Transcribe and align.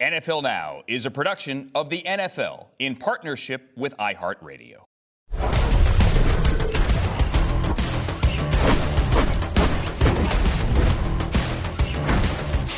NFL 0.00 0.42
Now 0.42 0.82
is 0.86 1.04
a 1.04 1.10
production 1.10 1.70
of 1.74 1.90
the 1.90 2.00
NFL 2.00 2.68
in 2.78 2.96
partnership 2.96 3.70
with 3.76 3.94
iHeartRadio. 3.98 4.84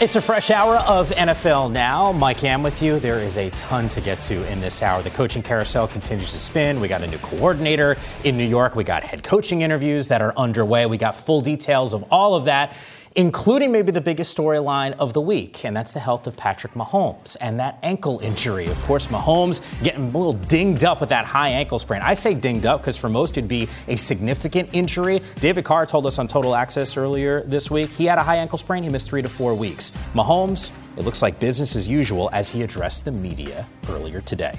It's 0.03 0.17
a 0.17 0.20
fresh 0.20 0.50
hour 0.50 0.78
of 0.78 1.11
NFL 1.11 1.70
now. 1.70 2.11
Mike 2.11 2.43
Yam 2.43 2.65
with 2.65 2.83
you. 2.83 2.98
There 2.98 3.20
is 3.20 3.39
a 3.39 3.50
ton 3.50 3.89
to 3.91 4.00
get 4.00 4.20
to 4.23 4.45
in 4.50 4.61
this 4.61 4.83
hour. 4.83 5.00
The 5.00 5.11
coaching 5.11 5.45
carousel 5.45 5.87
continues 5.87 6.33
to 6.33 6.39
spin. 6.39 6.81
We 6.81 6.89
got 6.89 7.03
a 7.03 7.06
new 7.06 7.19
coordinator 7.19 7.97
in 8.25 8.37
New 8.37 8.48
York. 8.48 8.75
We 8.75 8.83
got 8.83 9.05
head 9.05 9.23
coaching 9.23 9.62
interviews 9.62 10.09
that 10.09 10.20
are 10.20 10.37
underway. 10.37 10.87
We 10.87 10.98
got 10.98 11.15
full 11.15 11.41
details 11.41 11.95
of 11.95 12.03
all 12.11 12.34
of 12.34 12.47
that 12.47 12.77
including 13.15 13.73
maybe 13.73 13.93
the 13.93 14.01
biggest 14.01 14.37
storyline 14.37 14.93
of 14.99 15.13
the 15.13 15.21
week, 15.21 15.65
and 15.65 15.77
that's 15.77 15.93
the 15.93 16.01
health 16.01 16.27
of 16.27 16.37
Patrick 16.37 16.73
Mahomes 16.75 17.37
and 17.41 17.61
that 17.61 17.79
ankle 17.83 18.21
injury. 18.21 18.67
Of 18.67 18.81
course, 18.83 19.09
Mahomes 19.09 19.61
getting 19.83 20.05
a 20.05 20.07
little 20.07 20.33
dinged 20.33 20.85
up 20.85 21.01
with 21.01 21.11
that 21.11 21.27
high 21.27 21.51
ankle 21.51 21.79
sprain. 21.79 22.03
I 22.03 22.15
say 22.15 22.35
dinged 22.35 22.67
up 22.67 22.81
because 22.81 22.97
for 22.97 23.09
most 23.09 23.37
it'd 23.37 23.49
be 23.49 23.69
a 23.89 23.97
significant 23.97 24.71
injury. 24.72 25.21
David 25.41 25.65
Carr 25.65 25.87
told 25.87 26.06
us 26.06 26.19
on 26.19 26.27
Total 26.27 26.55
Access 26.55 26.97
earlier 26.97 27.43
this 27.43 27.71
week 27.71 27.91
he 27.91 28.06
had 28.06 28.19
a 28.19 28.22
high 28.22 28.37
ankle 28.37 28.59
sprain. 28.59 28.83
He 28.83 28.89
missed 28.89 29.09
three 29.09 29.22
to 29.22 29.28
four 29.28 29.55
weeks. 29.55 29.93
Mahomes, 30.15 30.71
it 30.97 31.05
looks 31.05 31.22
like 31.22 31.39
business 31.39 31.77
as 31.77 31.89
usual 31.89 32.31
as 32.33 32.51
he 32.51 32.62
addressed 32.62 33.05
the 33.05 33.12
media 33.12 33.67
earlier 33.89 34.21
today 34.21 34.59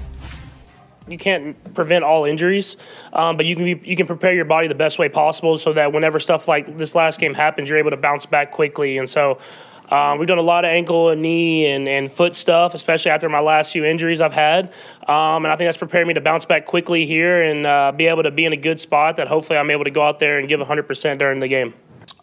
you 1.08 1.18
can't 1.18 1.74
prevent 1.74 2.04
all 2.04 2.24
injuries, 2.24 2.76
um, 3.12 3.36
but 3.36 3.46
you 3.46 3.56
can 3.56 3.64
be, 3.64 3.88
you 3.88 3.96
can 3.96 4.06
prepare 4.06 4.34
your 4.34 4.44
body 4.44 4.68
the 4.68 4.74
best 4.74 4.98
way 4.98 5.08
possible 5.08 5.58
so 5.58 5.72
that 5.72 5.92
whenever 5.92 6.18
stuff 6.18 6.48
like 6.48 6.78
this 6.78 6.94
last 6.94 7.20
game 7.20 7.34
happens, 7.34 7.68
you're 7.68 7.78
able 7.78 7.90
to 7.90 7.96
bounce 7.96 8.26
back 8.26 8.50
quickly. 8.50 8.98
And 8.98 9.08
so. 9.08 9.38
Um, 9.90 10.18
we've 10.18 10.26
done 10.26 10.38
a 10.38 10.42
lot 10.42 10.64
of 10.64 10.70
ankle 10.70 11.10
and 11.10 11.20
knee 11.20 11.66
and, 11.66 11.86
and 11.86 12.10
foot 12.10 12.34
stuff, 12.34 12.72
especially 12.72 13.10
after 13.10 13.28
my 13.28 13.40
last 13.40 13.70
few 13.70 13.84
injuries 13.84 14.22
I've 14.22 14.32
had. 14.32 14.72
Um, 15.06 15.44
and 15.44 15.48
I 15.48 15.56
think 15.56 15.68
that's 15.68 15.76
prepared 15.76 16.06
me 16.06 16.14
to 16.14 16.22
bounce 16.22 16.46
back 16.46 16.64
quickly 16.64 17.04
here 17.04 17.42
and 17.42 17.66
uh, 17.66 17.92
be 17.92 18.06
able 18.06 18.22
to 18.22 18.30
be 18.30 18.46
in 18.46 18.54
a 18.54 18.56
good 18.56 18.80
spot 18.80 19.16
that 19.16 19.28
hopefully 19.28 19.58
I'm 19.58 19.70
able 19.70 19.84
to 19.84 19.90
go 19.90 20.00
out 20.00 20.20
there 20.20 20.38
and 20.38 20.48
give 20.48 20.58
100% 20.58 21.18
during 21.18 21.38
the 21.38 21.48
game. 21.48 21.74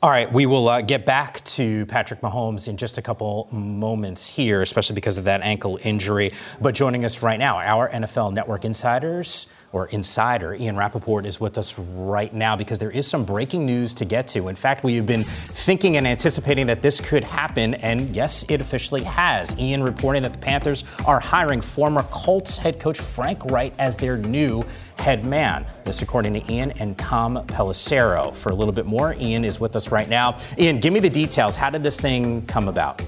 All 0.03 0.09
right, 0.09 0.33
we 0.33 0.47
will 0.47 0.67
uh, 0.67 0.81
get 0.81 1.05
back 1.05 1.43
to 1.43 1.85
Patrick 1.85 2.21
Mahomes 2.21 2.67
in 2.67 2.75
just 2.75 2.97
a 2.97 3.03
couple 3.03 3.47
moments 3.51 4.27
here, 4.27 4.63
especially 4.63 4.95
because 4.95 5.19
of 5.19 5.25
that 5.25 5.41
ankle 5.41 5.77
injury. 5.83 6.33
But 6.59 6.73
joining 6.73 7.05
us 7.05 7.21
right 7.21 7.37
now, 7.37 7.57
our 7.59 7.87
NFL 7.87 8.33
Network 8.33 8.65
insiders 8.65 9.45
or 9.71 9.85
insider 9.89 10.55
Ian 10.55 10.75
Rapoport 10.75 11.27
is 11.27 11.39
with 11.39 11.55
us 11.55 11.77
right 11.77 12.33
now 12.33 12.55
because 12.55 12.79
there 12.79 12.89
is 12.89 13.07
some 13.07 13.25
breaking 13.25 13.67
news 13.67 13.93
to 13.93 14.05
get 14.05 14.25
to. 14.29 14.47
In 14.47 14.55
fact, 14.55 14.83
we 14.83 14.95
have 14.95 15.05
been 15.05 15.23
thinking 15.23 15.97
and 15.97 16.07
anticipating 16.07 16.65
that 16.65 16.81
this 16.81 16.99
could 16.99 17.23
happen, 17.23 17.75
and 17.75 18.15
yes, 18.15 18.43
it 18.49 18.59
officially 18.59 19.03
has. 19.03 19.55
Ian 19.59 19.83
reporting 19.83 20.23
that 20.23 20.33
the 20.33 20.39
Panthers 20.39 20.83
are 21.05 21.19
hiring 21.19 21.61
former 21.61 22.01
Colts 22.09 22.57
head 22.57 22.79
coach 22.79 22.99
Frank 22.99 23.45
Reich 23.51 23.73
as 23.77 23.97
their 23.97 24.17
new 24.17 24.63
head 25.01 25.25
man. 25.25 25.65
This 25.83 26.03
according 26.03 26.33
to 26.35 26.51
Ian 26.51 26.71
and 26.79 26.95
Tom 26.95 27.43
Pelissero. 27.47 28.33
For 28.35 28.49
a 28.49 28.55
little 28.55 28.73
bit 28.73 28.85
more, 28.85 29.15
Ian 29.15 29.43
is 29.43 29.59
with 29.59 29.75
us 29.75 29.91
right 29.91 30.07
now. 30.07 30.37
Ian, 30.59 30.79
give 30.79 30.93
me 30.93 30.99
the 30.99 31.09
details. 31.09 31.55
How 31.55 31.71
did 31.71 31.81
this 31.81 31.99
thing 31.99 32.45
come 32.45 32.67
about? 32.67 33.01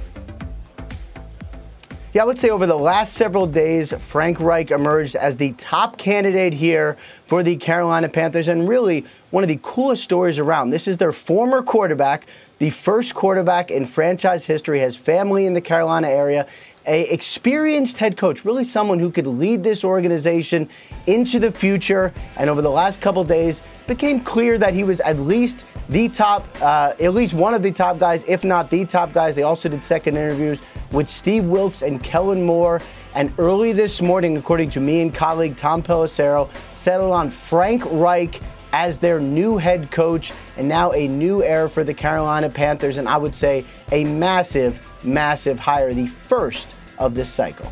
Yeah, 2.14 2.24
I 2.24 2.26
would 2.26 2.38
say 2.38 2.50
over 2.50 2.66
the 2.66 2.78
last 2.78 3.16
several 3.16 3.48
days, 3.48 3.94
Frank 3.94 4.40
Reich 4.40 4.72
emerged 4.72 5.16
as 5.16 5.38
the 5.38 5.54
top 5.54 5.98
candidate 5.98 6.54
here 6.54 6.98
for 7.26 7.42
the 7.44 7.56
Carolina 7.56 8.10
Panthers, 8.10 8.48
and 8.48 8.68
really 8.68 9.06
one 9.32 9.44
of 9.44 9.48
the 9.48 9.60
coolest 9.62 10.04
stories 10.04 10.38
around. 10.38 10.72
This 10.72 10.88
is 10.88 10.98
their 10.98 11.12
former 11.12 11.64
quarterback, 11.64 12.28
the 12.60 12.70
first 12.70 13.16
quarterback 13.16 13.72
in 13.72 13.88
franchise 13.88 14.46
history, 14.46 14.80
has 14.80 14.96
family 14.96 15.48
in 15.48 15.54
the 15.54 15.62
Carolina 15.62 16.08
area, 16.08 16.48
a 16.86 17.04
experienced 17.12 17.98
head 17.98 18.18
coach, 18.18 18.46
really 18.46 18.64
someone 18.64 19.00
who 19.00 19.12
could 19.12 19.28
lead 19.28 19.64
this 19.64 19.84
organization 19.84 20.70
into 21.08 21.40
the 21.40 21.52
future. 21.52 22.14
And 22.38 22.50
over 22.50 22.62
the 22.62 22.70
last 22.72 23.02
couple 23.02 23.24
days, 23.24 23.62
became 23.88 24.20
clear 24.20 24.58
that 24.58 24.74
he 24.74 24.84
was 24.84 25.02
at 25.02 25.18
least 25.20 25.66
the 25.90 26.08
top, 26.10 26.46
uh, 26.62 26.94
at 27.00 27.14
least 27.14 27.34
one 27.34 27.54
of 27.54 27.62
the 27.62 27.72
top 27.72 28.00
guys, 28.00 28.24
if 28.26 28.44
not 28.44 28.70
the 28.70 28.86
top 28.86 29.14
guys. 29.14 29.36
They 29.36 29.44
also 29.44 29.70
did 29.70 29.84
second 29.84 30.18
interviews 30.18 30.62
with 30.92 31.10
Steve 31.10 31.46
Wilks 31.46 31.82
and 31.82 32.04
Kellen 32.04 32.44
Moore. 32.44 32.82
And 33.16 33.32
early 33.38 33.74
this 33.74 34.02
morning, 34.02 34.38
according 34.38 34.70
to 34.72 34.80
me 34.80 35.02
and 35.02 35.14
colleague 35.14 35.58
Tom 35.58 35.84
Pelissero, 35.84 36.50
settled 36.74 37.12
on 37.12 37.30
Frank 37.30 37.84
Reich 37.92 38.42
as 38.72 38.98
their 38.98 39.20
new 39.20 39.58
head 39.58 39.92
coach 39.92 40.34
and 40.58 40.68
now 40.68 40.92
a 40.92 41.08
new 41.08 41.44
era 41.44 41.70
for 41.70 41.84
the 41.84 41.94
Carolina 41.94 42.50
Panthers. 42.50 42.98
And 42.98 43.08
I 43.08 43.18
would 43.18 43.36
say 43.36 43.66
a 43.92 44.04
massive 44.04 44.80
massive 45.04 45.60
hire, 45.60 45.94
the 45.94 46.08
first 46.08 46.76
of 46.98 47.16
this 47.16 47.32
cycle. 47.32 47.72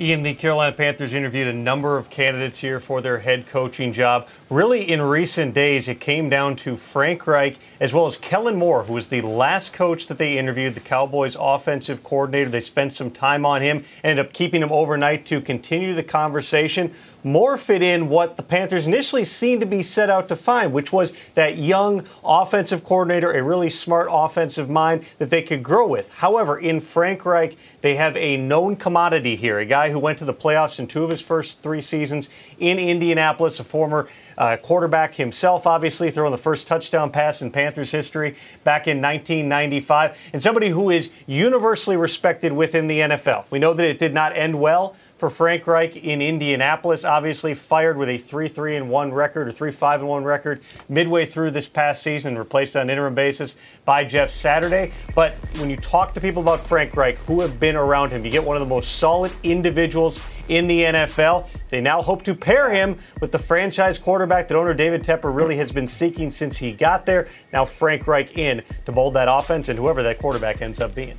Ian, 0.00 0.24
the 0.24 0.34
Carolina 0.34 0.72
Panthers 0.72 1.14
interviewed 1.14 1.46
a 1.46 1.52
number 1.52 1.96
of 1.96 2.10
candidates 2.10 2.58
here 2.58 2.80
for 2.80 3.00
their 3.00 3.18
head 3.18 3.46
coaching 3.46 3.92
job. 3.92 4.26
Really, 4.50 4.82
in 4.82 5.00
recent 5.00 5.54
days, 5.54 5.86
it 5.86 6.00
came 6.00 6.28
down 6.28 6.56
to 6.56 6.74
Frank 6.74 7.24
Reich 7.28 7.58
as 7.78 7.94
well 7.94 8.06
as 8.06 8.16
Kellen 8.16 8.56
Moore, 8.56 8.82
who 8.82 8.94
was 8.94 9.06
the 9.06 9.20
last 9.20 9.72
coach 9.72 10.08
that 10.08 10.18
they 10.18 10.36
interviewed, 10.36 10.74
the 10.74 10.80
Cowboys 10.80 11.36
offensive 11.38 12.02
coordinator. 12.02 12.50
They 12.50 12.58
spent 12.58 12.92
some 12.92 13.12
time 13.12 13.46
on 13.46 13.62
him, 13.62 13.84
ended 14.02 14.26
up 14.26 14.32
keeping 14.32 14.62
him 14.62 14.72
overnight 14.72 15.24
to 15.26 15.40
continue 15.40 15.94
the 15.94 16.02
conversation. 16.02 16.92
Moore 17.24 17.56
fit 17.56 17.82
in 17.82 18.10
what 18.10 18.36
the 18.36 18.42
Panthers 18.42 18.86
initially 18.86 19.24
seemed 19.24 19.62
to 19.62 19.66
be 19.66 19.82
set 19.82 20.10
out 20.10 20.28
to 20.28 20.36
find, 20.36 20.74
which 20.74 20.92
was 20.92 21.14
that 21.34 21.56
young 21.56 22.06
offensive 22.22 22.84
coordinator, 22.84 23.32
a 23.32 23.42
really 23.42 23.70
smart 23.70 24.08
offensive 24.10 24.68
mind 24.68 25.04
that 25.18 25.30
they 25.30 25.40
could 25.40 25.62
grow 25.62 25.86
with. 25.86 26.12
However, 26.14 26.58
in 26.58 26.80
Frank 26.80 27.24
Reich, 27.24 27.56
they 27.80 27.96
have 27.96 28.14
a 28.18 28.36
known 28.36 28.76
commodity 28.76 29.36
here, 29.36 29.58
a 29.58 29.64
guy 29.64 29.90
who 29.90 29.98
went 29.98 30.18
to 30.18 30.26
the 30.26 30.34
playoffs 30.34 30.78
in 30.78 30.86
two 30.86 31.02
of 31.02 31.08
his 31.08 31.22
first 31.22 31.62
three 31.62 31.80
seasons 31.80 32.28
in 32.58 32.78
Indianapolis, 32.78 33.58
a 33.58 33.64
former 33.64 34.06
uh, 34.36 34.56
quarterback 34.56 35.14
himself, 35.14 35.66
obviously, 35.66 36.10
throwing 36.10 36.32
the 36.32 36.38
first 36.38 36.66
touchdown 36.66 37.10
pass 37.10 37.40
in 37.40 37.50
Panthers 37.50 37.92
history 37.92 38.34
back 38.64 38.86
in 38.86 39.00
1995, 39.00 40.18
and 40.32 40.42
somebody 40.42 40.68
who 40.68 40.90
is 40.90 41.08
universally 41.26 41.96
respected 41.96 42.52
within 42.52 42.86
the 42.86 43.00
NFL. 43.00 43.44
We 43.50 43.58
know 43.58 43.72
that 43.72 43.88
it 43.88 43.98
did 43.98 44.12
not 44.12 44.36
end 44.36 44.60
well 44.60 44.94
for 45.24 45.30
Frank 45.30 45.66
Reich 45.66 45.96
in 45.96 46.20
Indianapolis. 46.20 47.02
Obviously, 47.02 47.54
fired 47.54 47.96
with 47.96 48.10
a 48.10 48.18
3 48.18 48.46
3 48.46 48.76
and 48.76 48.90
1 48.90 49.10
record 49.10 49.48
or 49.48 49.52
3 49.52 49.72
5 49.72 50.00
and 50.00 50.08
1 50.10 50.22
record 50.22 50.60
midway 50.86 51.24
through 51.24 51.50
this 51.50 51.66
past 51.66 52.02
season, 52.02 52.36
replaced 52.36 52.76
on 52.76 52.82
an 52.82 52.90
interim 52.90 53.14
basis 53.14 53.56
by 53.86 54.04
Jeff 54.04 54.30
Saturday. 54.30 54.92
But 55.14 55.32
when 55.56 55.70
you 55.70 55.76
talk 55.76 56.12
to 56.12 56.20
people 56.20 56.42
about 56.42 56.60
Frank 56.60 56.94
Reich 56.94 57.16
who 57.20 57.40
have 57.40 57.58
been 57.58 57.74
around 57.74 58.10
him, 58.10 58.22
you 58.22 58.30
get 58.30 58.44
one 58.44 58.54
of 58.54 58.60
the 58.60 58.66
most 58.66 58.96
solid 58.96 59.32
individuals 59.42 60.20
in 60.48 60.66
the 60.66 60.82
NFL. 60.82 61.48
They 61.70 61.80
now 61.80 62.02
hope 62.02 62.22
to 62.24 62.34
pair 62.34 62.70
him 62.70 62.98
with 63.22 63.32
the 63.32 63.38
franchise 63.38 63.98
quarterback 63.98 64.48
that 64.48 64.58
owner 64.58 64.74
David 64.74 65.02
Tepper 65.02 65.34
really 65.34 65.56
has 65.56 65.72
been 65.72 65.88
seeking 65.88 66.30
since 66.30 66.58
he 66.58 66.70
got 66.70 67.06
there. 67.06 67.28
Now 67.50 67.64
Frank 67.64 68.06
Reich 68.06 68.36
in 68.36 68.62
to 68.84 68.92
mold 68.92 69.14
that 69.14 69.28
offense 69.30 69.70
and 69.70 69.78
whoever 69.78 70.02
that 70.02 70.18
quarterback 70.18 70.60
ends 70.60 70.80
up 70.80 70.94
being. 70.94 71.18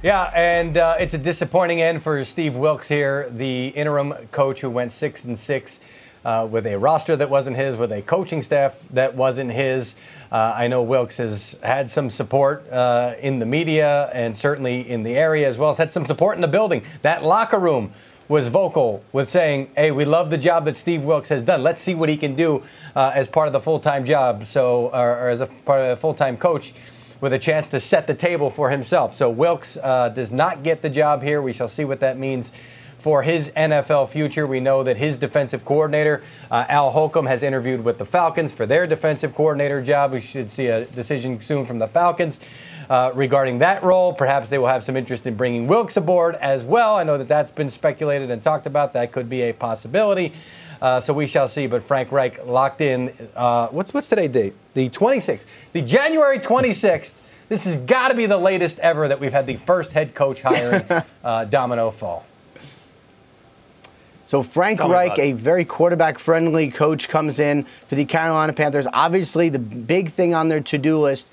Yeah, 0.00 0.30
and 0.32 0.76
uh, 0.76 0.94
it's 1.00 1.14
a 1.14 1.18
disappointing 1.18 1.82
end 1.82 2.04
for 2.04 2.24
Steve 2.24 2.54
Wilks 2.54 2.86
here, 2.86 3.28
the 3.30 3.68
interim 3.68 4.14
coach 4.30 4.60
who 4.60 4.70
went 4.70 4.92
six 4.92 5.24
and 5.24 5.36
six. 5.36 5.80
Uh, 6.24 6.46
with 6.50 6.66
a 6.66 6.76
roster 6.76 7.14
that 7.16 7.30
wasn't 7.30 7.56
his, 7.56 7.76
with 7.76 7.92
a 7.92 8.02
coaching 8.02 8.42
staff 8.42 8.78
that 8.90 9.14
wasn't 9.14 9.50
his. 9.50 9.94
Uh, 10.30 10.52
I 10.54 10.66
know 10.66 10.82
Wilks 10.82 11.16
has 11.18 11.56
had 11.62 11.88
some 11.88 12.10
support 12.10 12.68
uh, 12.70 13.14
in 13.20 13.38
the 13.38 13.46
media 13.46 14.10
and 14.12 14.36
certainly 14.36 14.86
in 14.90 15.04
the 15.04 15.16
area, 15.16 15.48
as 15.48 15.56
well 15.56 15.70
as 15.70 15.78
had 15.78 15.92
some 15.92 16.04
support 16.04 16.34
in 16.34 16.42
the 16.42 16.48
building. 16.48 16.82
That 17.02 17.22
locker 17.22 17.58
room 17.58 17.92
was 18.28 18.48
vocal 18.48 19.02
with 19.12 19.28
saying, 19.28 19.70
"Hey, 19.76 19.90
we 19.92 20.04
love 20.04 20.28
the 20.28 20.36
job 20.36 20.64
that 20.66 20.76
Steve 20.76 21.02
Wilks 21.02 21.28
has 21.28 21.42
done. 21.42 21.62
Let's 21.62 21.80
see 21.80 21.94
what 21.94 22.08
he 22.08 22.16
can 22.16 22.34
do 22.34 22.62
uh, 22.96 23.12
as 23.14 23.28
part 23.28 23.46
of 23.46 23.52
the 23.52 23.60
full-time 23.60 24.04
job, 24.04 24.44
so 24.44 24.88
or, 24.88 25.18
or 25.18 25.28
as 25.28 25.40
a 25.40 25.46
part 25.46 25.82
of 25.82 25.90
a 25.90 25.96
full-time 25.96 26.36
coach." 26.36 26.74
With 27.20 27.32
a 27.32 27.38
chance 27.38 27.68
to 27.68 27.80
set 27.80 28.06
the 28.06 28.14
table 28.14 28.50
for 28.50 28.70
himself. 28.70 29.14
So 29.14 29.30
Wilks 29.30 29.76
uh, 29.76 30.08
does 30.10 30.32
not 30.32 30.62
get 30.62 30.82
the 30.82 30.90
job 30.90 31.22
here. 31.22 31.42
We 31.42 31.52
shall 31.52 31.68
see 31.68 31.84
what 31.84 32.00
that 32.00 32.18
means 32.18 32.52
for 32.98 33.22
his 33.22 33.50
NFL 33.50 34.08
future. 34.08 34.46
We 34.46 34.60
know 34.60 34.82
that 34.82 34.96
his 34.96 35.16
defensive 35.16 35.64
coordinator, 35.64 36.22
uh, 36.50 36.66
Al 36.68 36.90
Holcomb, 36.90 37.26
has 37.26 37.42
interviewed 37.42 37.84
with 37.84 37.98
the 37.98 38.04
Falcons 38.04 38.52
for 38.52 38.66
their 38.66 38.86
defensive 38.86 39.34
coordinator 39.34 39.82
job. 39.82 40.12
We 40.12 40.20
should 40.20 40.50
see 40.50 40.66
a 40.66 40.84
decision 40.86 41.40
soon 41.40 41.64
from 41.64 41.78
the 41.78 41.88
Falcons. 41.88 42.40
Uh, 42.90 43.12
regarding 43.14 43.58
that 43.58 43.82
role, 43.82 44.14
perhaps 44.14 44.48
they 44.48 44.56
will 44.56 44.66
have 44.66 44.82
some 44.82 44.96
interest 44.96 45.26
in 45.26 45.34
bringing 45.34 45.66
Wilks 45.66 45.98
aboard 45.98 46.36
as 46.36 46.64
well. 46.64 46.94
I 46.96 47.02
know 47.02 47.18
that 47.18 47.28
that's 47.28 47.50
been 47.50 47.68
speculated 47.68 48.30
and 48.30 48.42
talked 48.42 48.66
about. 48.66 48.94
That 48.94 49.12
could 49.12 49.28
be 49.28 49.42
a 49.42 49.52
possibility. 49.52 50.32
Uh, 50.80 51.00
so 51.00 51.12
we 51.12 51.26
shall 51.26 51.48
see. 51.48 51.66
But 51.66 51.82
Frank 51.82 52.12
Reich 52.12 52.44
locked 52.46 52.80
in. 52.80 53.12
Uh, 53.34 53.68
what's 53.68 53.92
what's 53.92 54.08
today's 54.08 54.30
date? 54.30 54.54
The 54.74 54.88
26th, 54.90 55.46
the 55.72 55.82
January 55.82 56.38
26th. 56.38 57.14
This 57.48 57.64
has 57.64 57.78
got 57.78 58.08
to 58.08 58.14
be 58.14 58.26
the 58.26 58.36
latest 58.36 58.78
ever 58.80 59.08
that 59.08 59.20
we've 59.20 59.32
had 59.32 59.46
the 59.46 59.56
first 59.56 59.92
head 59.92 60.14
coach 60.14 60.42
hiring 60.42 60.84
uh, 61.24 61.46
domino 61.46 61.90
fall. 61.90 62.26
So 64.26 64.42
Frank 64.42 64.80
Reich, 64.80 65.18
a 65.18 65.32
very 65.32 65.64
quarterback-friendly 65.64 66.72
coach, 66.72 67.08
comes 67.08 67.38
in 67.38 67.64
for 67.86 67.94
the 67.94 68.04
Carolina 68.04 68.52
Panthers. 68.52 68.86
Obviously, 68.92 69.48
the 69.48 69.58
big 69.58 70.12
thing 70.12 70.34
on 70.34 70.48
their 70.48 70.60
to-do 70.60 70.98
list: 70.98 71.32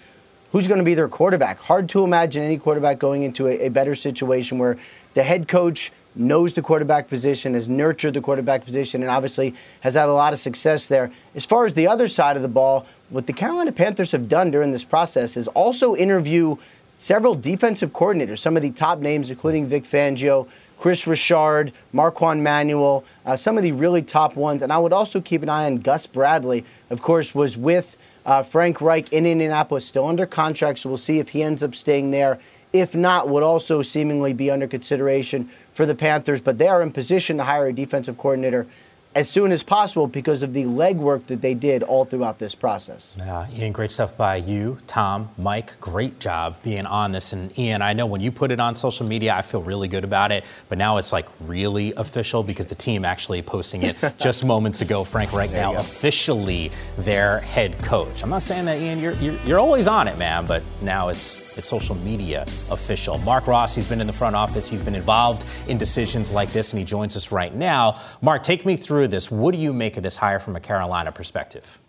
who's 0.53 0.65
going 0.65 0.77
to 0.77 0.85
be 0.85 0.93
their 0.93 1.09
quarterback? 1.09 1.59
Hard 1.59 1.89
to 1.89 2.05
imagine 2.05 2.41
any 2.41 2.57
quarterback 2.57 2.97
going 2.97 3.23
into 3.23 3.47
a, 3.47 3.65
a 3.65 3.69
better 3.69 3.95
situation 3.95 4.57
where 4.57 4.77
the 5.13 5.23
head 5.23 5.49
coach 5.49 5.91
knows 6.15 6.53
the 6.53 6.61
quarterback 6.61 7.07
position, 7.07 7.53
has 7.53 7.67
nurtured 7.67 8.13
the 8.13 8.21
quarterback 8.21 8.63
position, 8.63 9.01
and 9.01 9.11
obviously 9.11 9.53
has 9.81 9.93
had 9.93 10.09
a 10.09 10.13
lot 10.13 10.33
of 10.33 10.39
success 10.39 10.87
there. 10.87 11.11
As 11.35 11.45
far 11.45 11.65
as 11.65 11.73
the 11.73 11.87
other 11.87 12.07
side 12.07 12.35
of 12.35 12.41
the 12.41 12.47
ball, 12.47 12.85
what 13.09 13.27
the 13.27 13.33
Carolina 13.33 13.71
Panthers 13.71 14.11
have 14.11 14.27
done 14.29 14.51
during 14.51 14.71
this 14.71 14.83
process 14.83 15.37
is 15.37 15.47
also 15.49 15.95
interview 15.95 16.57
several 16.97 17.35
defensive 17.35 17.91
coordinators, 17.91 18.39
some 18.39 18.55
of 18.55 18.63
the 18.63 18.71
top 18.71 18.99
names, 18.99 19.29
including 19.29 19.67
Vic 19.67 19.83
Fangio, 19.83 20.47
Chris 20.77 21.07
Richard, 21.07 21.71
Marquand 21.93 22.43
Manuel, 22.43 23.03
uh, 23.25 23.35
some 23.35 23.57
of 23.57 23.63
the 23.63 23.71
really 23.71 24.01
top 24.01 24.35
ones. 24.35 24.61
And 24.61 24.71
I 24.71 24.77
would 24.77 24.93
also 24.93 25.21
keep 25.21 25.43
an 25.43 25.49
eye 25.49 25.65
on 25.65 25.77
Gus 25.77 26.07
Bradley, 26.07 26.65
of 26.89 27.01
course, 27.01 27.35
was 27.35 27.57
with 27.57 27.97
uh, 28.25 28.43
Frank 28.43 28.81
Reich 28.81 29.11
in 29.13 29.25
Indianapolis, 29.25 29.85
still 29.85 30.07
under 30.07 30.25
contract, 30.25 30.79
so 30.79 30.89
we'll 30.89 30.97
see 30.97 31.19
if 31.19 31.29
he 31.29 31.43
ends 31.43 31.63
up 31.63 31.75
staying 31.75 32.11
there. 32.11 32.39
If 32.73 32.95
not, 32.95 33.29
would 33.29 33.43
also 33.43 33.81
seemingly 33.81 34.33
be 34.33 34.51
under 34.51 34.67
consideration 34.67 35.49
for 35.75 35.85
the 35.85 35.93
Panthers, 35.93 36.41
but 36.41 36.57
they 36.57 36.67
are 36.67 36.81
in 36.81 36.91
position 36.91 37.37
to 37.37 37.43
hire 37.43 37.67
a 37.67 37.73
defensive 37.73 38.17
coordinator 38.17 38.65
as 39.13 39.29
soon 39.29 39.51
as 39.53 39.63
possible 39.63 40.07
because 40.07 40.41
of 40.41 40.53
the 40.53 40.63
legwork 40.63 41.25
that 41.27 41.41
they 41.41 41.53
did 41.53 41.83
all 41.83 42.03
throughout 42.03 42.37
this 42.37 42.53
process. 42.53 43.15
Yeah, 43.17 43.47
Ian, 43.53 43.71
great 43.71 43.91
stuff 43.91 44.17
by 44.17 44.35
you, 44.37 44.77
Tom, 44.87 45.29
Mike. 45.37 45.79
Great 45.79 46.19
job 46.19 46.61
being 46.63 46.85
on 46.85 47.13
this. 47.13 47.31
And 47.31 47.57
Ian, 47.57 47.81
I 47.81 47.93
know 47.93 48.05
when 48.05 48.19
you 48.19 48.31
put 48.31 48.51
it 48.51 48.59
on 48.59 48.75
social 48.75 49.05
media, 49.05 49.33
I 49.33 49.41
feel 49.41 49.61
really 49.61 49.87
good 49.87 50.03
about 50.03 50.33
it. 50.33 50.43
But 50.67 50.77
now 50.77 50.97
it's 50.97 51.13
like 51.13 51.27
really 51.41 51.93
official 51.95 52.43
because 52.43 52.67
the 52.67 52.75
team 52.75 53.05
actually 53.05 53.41
posting 53.41 53.83
it 53.83 53.95
just 54.17 54.45
moments 54.45 54.81
ago. 54.81 55.05
Frank 55.05 55.31
Reich 55.31 55.51
now 55.51 55.75
officially 55.75 56.71
their 56.97 57.39
head 57.39 57.77
coach. 57.79 58.21
I'm 58.21 58.29
not 58.29 58.41
saying 58.41 58.65
that, 58.65 58.81
Ian, 58.81 58.99
you're, 58.99 59.13
you're, 59.15 59.35
you're 59.45 59.59
always 59.59 59.87
on 59.87 60.09
it, 60.09 60.17
man, 60.17 60.45
but 60.45 60.61
now 60.81 61.07
it's 61.07 61.44
it's 61.57 61.67
social 61.67 61.95
media 61.95 62.43
official. 62.71 63.17
Marc 63.19 63.47
Ross, 63.47 63.75
he's 63.75 63.87
been 63.87 64.01
in 64.01 64.07
the 64.07 64.13
front 64.13 64.35
office, 64.35 64.69
he's 64.69 64.81
been 64.81 64.95
involved 64.95 65.45
in 65.67 65.77
decisions 65.77 66.31
like 66.31 66.51
this, 66.51 66.73
and 66.73 66.79
he 66.79 66.85
joins 66.85 67.15
us 67.15 67.31
right 67.31 67.53
now. 67.53 67.99
Mark, 68.21 68.43
take 68.43 68.65
me 68.65 68.75
through 68.75 69.07
this. 69.07 69.31
What 69.31 69.53
do 69.53 69.57
you 69.57 69.73
make 69.73 69.97
of 69.97 70.03
this 70.03 70.17
hire 70.17 70.39
from 70.39 70.55
a 70.55 70.59
Carolina 70.59 71.11
perspective? 71.11 71.79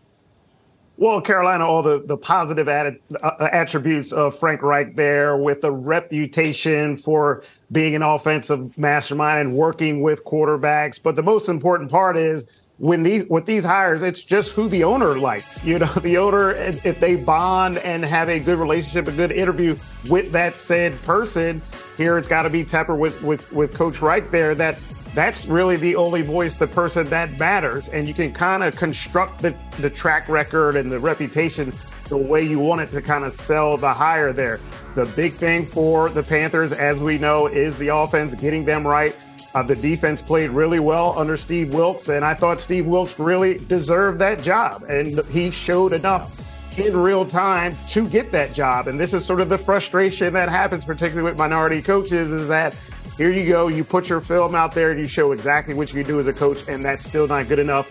Well, 0.98 1.20
Carolina, 1.20 1.66
all 1.66 1.82
the, 1.82 2.02
the 2.06 2.16
positive 2.16 2.70
added, 2.70 3.00
uh, 3.22 3.48
attributes 3.52 4.12
of 4.12 4.38
Frank 4.38 4.62
Reich 4.62 4.96
there 4.96 5.36
with 5.36 5.62
a 5.64 5.70
reputation 5.70 6.96
for 6.96 7.42
being 7.70 7.94
an 7.94 8.00
offensive 8.00 8.76
mastermind 8.78 9.40
and 9.40 9.54
working 9.54 10.00
with 10.00 10.24
quarterbacks. 10.24 11.02
But 11.02 11.14
the 11.14 11.22
most 11.22 11.50
important 11.50 11.90
part 11.90 12.16
is 12.16 12.65
when 12.78 13.02
these 13.02 13.24
with 13.28 13.46
these 13.46 13.64
hires, 13.64 14.02
it's 14.02 14.22
just 14.22 14.52
who 14.52 14.68
the 14.68 14.84
owner 14.84 15.18
likes. 15.18 15.62
You 15.64 15.78
know, 15.78 15.86
the 16.02 16.18
owner 16.18 16.52
if 16.52 17.00
they 17.00 17.16
bond 17.16 17.78
and 17.78 18.04
have 18.04 18.28
a 18.28 18.38
good 18.38 18.58
relationship, 18.58 19.08
a 19.08 19.16
good 19.16 19.32
interview 19.32 19.76
with 20.08 20.32
that 20.32 20.56
said 20.56 21.00
person. 21.02 21.62
Here, 21.96 22.18
it's 22.18 22.28
got 22.28 22.42
to 22.42 22.50
be 22.50 22.64
Tepper 22.64 22.98
with 22.98 23.22
with 23.22 23.50
with 23.52 23.74
Coach 23.74 24.02
Reich 24.02 24.30
there. 24.30 24.54
That 24.54 24.78
that's 25.14 25.46
really 25.46 25.76
the 25.76 25.96
only 25.96 26.20
voice, 26.20 26.56
the 26.56 26.66
person 26.66 27.08
that 27.08 27.38
matters, 27.38 27.88
and 27.88 28.06
you 28.06 28.12
can 28.12 28.32
kind 28.32 28.62
of 28.62 28.76
construct 28.76 29.40
the 29.40 29.54
the 29.78 29.90
track 29.90 30.28
record 30.28 30.76
and 30.76 30.92
the 30.92 31.00
reputation 31.00 31.72
the 32.08 32.16
way 32.16 32.40
you 32.40 32.60
want 32.60 32.80
it 32.80 32.90
to 32.92 33.02
kind 33.02 33.24
of 33.24 33.32
sell 33.32 33.76
the 33.76 33.92
hire 33.92 34.32
there. 34.32 34.60
The 34.94 35.06
big 35.06 35.32
thing 35.32 35.66
for 35.66 36.08
the 36.08 36.22
Panthers, 36.22 36.72
as 36.72 37.00
we 37.00 37.18
know, 37.18 37.48
is 37.48 37.76
the 37.78 37.88
offense 37.88 38.34
getting 38.36 38.64
them 38.64 38.86
right 38.86 39.16
uh, 39.56 39.62
the 39.62 39.74
defense 39.74 40.20
played 40.20 40.50
really 40.50 40.80
well 40.80 41.18
under 41.18 41.34
Steve 41.34 41.72
Wilks, 41.72 42.10
and 42.10 42.22
I 42.22 42.34
thought 42.34 42.60
Steve 42.60 42.84
Wilks 42.84 43.18
really 43.18 43.56
deserved 43.56 44.18
that 44.18 44.42
job. 44.42 44.82
And 44.82 45.24
he 45.30 45.50
showed 45.50 45.94
enough 45.94 46.30
in 46.76 46.94
real 46.94 47.24
time 47.24 47.74
to 47.88 48.06
get 48.06 48.30
that 48.32 48.52
job. 48.52 48.86
And 48.86 49.00
this 49.00 49.14
is 49.14 49.24
sort 49.24 49.40
of 49.40 49.48
the 49.48 49.56
frustration 49.56 50.34
that 50.34 50.50
happens, 50.50 50.84
particularly 50.84 51.22
with 51.22 51.38
minority 51.38 51.80
coaches, 51.80 52.32
is 52.32 52.48
that 52.48 52.78
here 53.16 53.32
you 53.32 53.48
go, 53.48 53.68
you 53.68 53.82
put 53.82 54.10
your 54.10 54.20
film 54.20 54.54
out 54.54 54.72
there 54.72 54.90
and 54.90 55.00
you 55.00 55.06
show 55.06 55.32
exactly 55.32 55.72
what 55.72 55.90
you 55.90 56.02
can 56.02 56.12
do 56.12 56.20
as 56.20 56.26
a 56.26 56.34
coach, 56.34 56.62
and 56.68 56.84
that's 56.84 57.02
still 57.02 57.26
not 57.26 57.48
good 57.48 57.58
enough. 57.58 57.88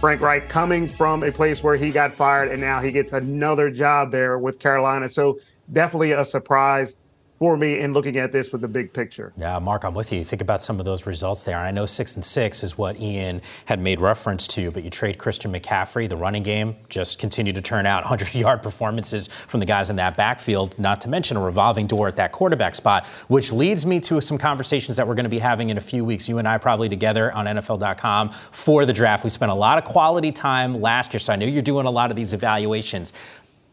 Frank 0.00 0.20
Reich 0.20 0.48
coming 0.48 0.88
from 0.88 1.22
a 1.22 1.30
place 1.30 1.62
where 1.62 1.76
he 1.76 1.92
got 1.92 2.12
fired, 2.12 2.50
and 2.50 2.60
now 2.60 2.80
he 2.80 2.90
gets 2.90 3.12
another 3.12 3.70
job 3.70 4.10
there 4.10 4.40
with 4.40 4.58
Carolina. 4.58 5.08
So 5.08 5.38
definitely 5.72 6.12
a 6.12 6.24
surprise 6.24 6.96
for 7.38 7.56
me 7.56 7.80
in 7.80 7.92
looking 7.92 8.16
at 8.16 8.32
this 8.32 8.50
with 8.50 8.62
the 8.62 8.68
big 8.68 8.92
picture. 8.92 9.32
Yeah, 9.36 9.58
Marc, 9.58 9.84
I'm 9.84 9.94
with 9.94 10.12
you. 10.12 10.24
Think 10.24 10.40
about 10.40 10.62
some 10.62 10.78
of 10.78 10.86
those 10.86 11.06
results 11.06 11.44
there. 11.44 11.58
And 11.58 11.66
I 11.66 11.70
know 11.70 11.84
six 11.84 12.14
and 12.16 12.24
six 12.24 12.64
is 12.64 12.78
what 12.78 12.98
Ian 12.98 13.42
had 13.66 13.78
made 13.78 14.00
reference 14.00 14.46
to, 14.48 14.70
but 14.70 14.84
you 14.84 14.90
trade 14.90 15.18
Christian 15.18 15.52
McCaffrey, 15.52 16.08
the 16.08 16.16
running 16.16 16.42
game 16.42 16.76
just 16.88 17.18
continued 17.18 17.54
to 17.56 17.62
turn 17.62 17.84
out 17.84 18.04
100 18.08 18.34
yard 18.34 18.62
performances 18.62 19.28
from 19.28 19.60
the 19.60 19.66
guys 19.66 19.90
in 19.90 19.96
that 19.96 20.16
backfield, 20.16 20.78
not 20.78 21.00
to 21.02 21.08
mention 21.08 21.36
a 21.36 21.40
revolving 21.40 21.86
door 21.86 22.08
at 22.08 22.16
that 22.16 22.32
quarterback 22.32 22.74
spot, 22.74 23.06
which 23.28 23.52
leads 23.52 23.84
me 23.84 24.00
to 24.00 24.20
some 24.20 24.38
conversations 24.38 24.96
that 24.96 25.06
we're 25.06 25.14
going 25.14 25.24
to 25.24 25.30
be 25.30 25.38
having 25.38 25.68
in 25.68 25.76
a 25.76 25.80
few 25.82 26.04
weeks. 26.04 26.28
You 26.28 26.38
and 26.38 26.48
I 26.48 26.56
probably 26.58 26.88
together 26.88 27.32
on 27.34 27.46
NFL.com 27.46 28.30
for 28.30 28.86
the 28.86 28.92
draft. 28.92 29.24
We 29.24 29.30
spent 29.30 29.52
a 29.52 29.54
lot 29.54 29.76
of 29.76 29.84
quality 29.84 30.32
time 30.32 30.80
last 30.80 31.12
year, 31.12 31.20
so 31.20 31.32
I 31.32 31.36
know 31.36 31.46
you're 31.46 31.62
doing 31.62 31.86
a 31.86 31.90
lot 31.90 32.10
of 32.10 32.16
these 32.16 32.32
evaluations. 32.32 33.12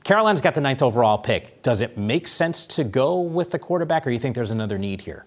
Carolina's 0.03 0.41
got 0.41 0.53
the 0.53 0.61
ninth 0.61 0.81
overall 0.81 1.17
pick. 1.17 1.61
Does 1.61 1.81
it 1.81 1.97
make 1.97 2.27
sense 2.27 2.67
to 2.67 2.83
go 2.83 3.19
with 3.21 3.51
the 3.51 3.59
quarterback, 3.59 4.05
or 4.05 4.09
you 4.09 4.19
think 4.19 4.35
there's 4.35 4.51
another 4.51 4.77
need 4.77 5.01
here? 5.01 5.25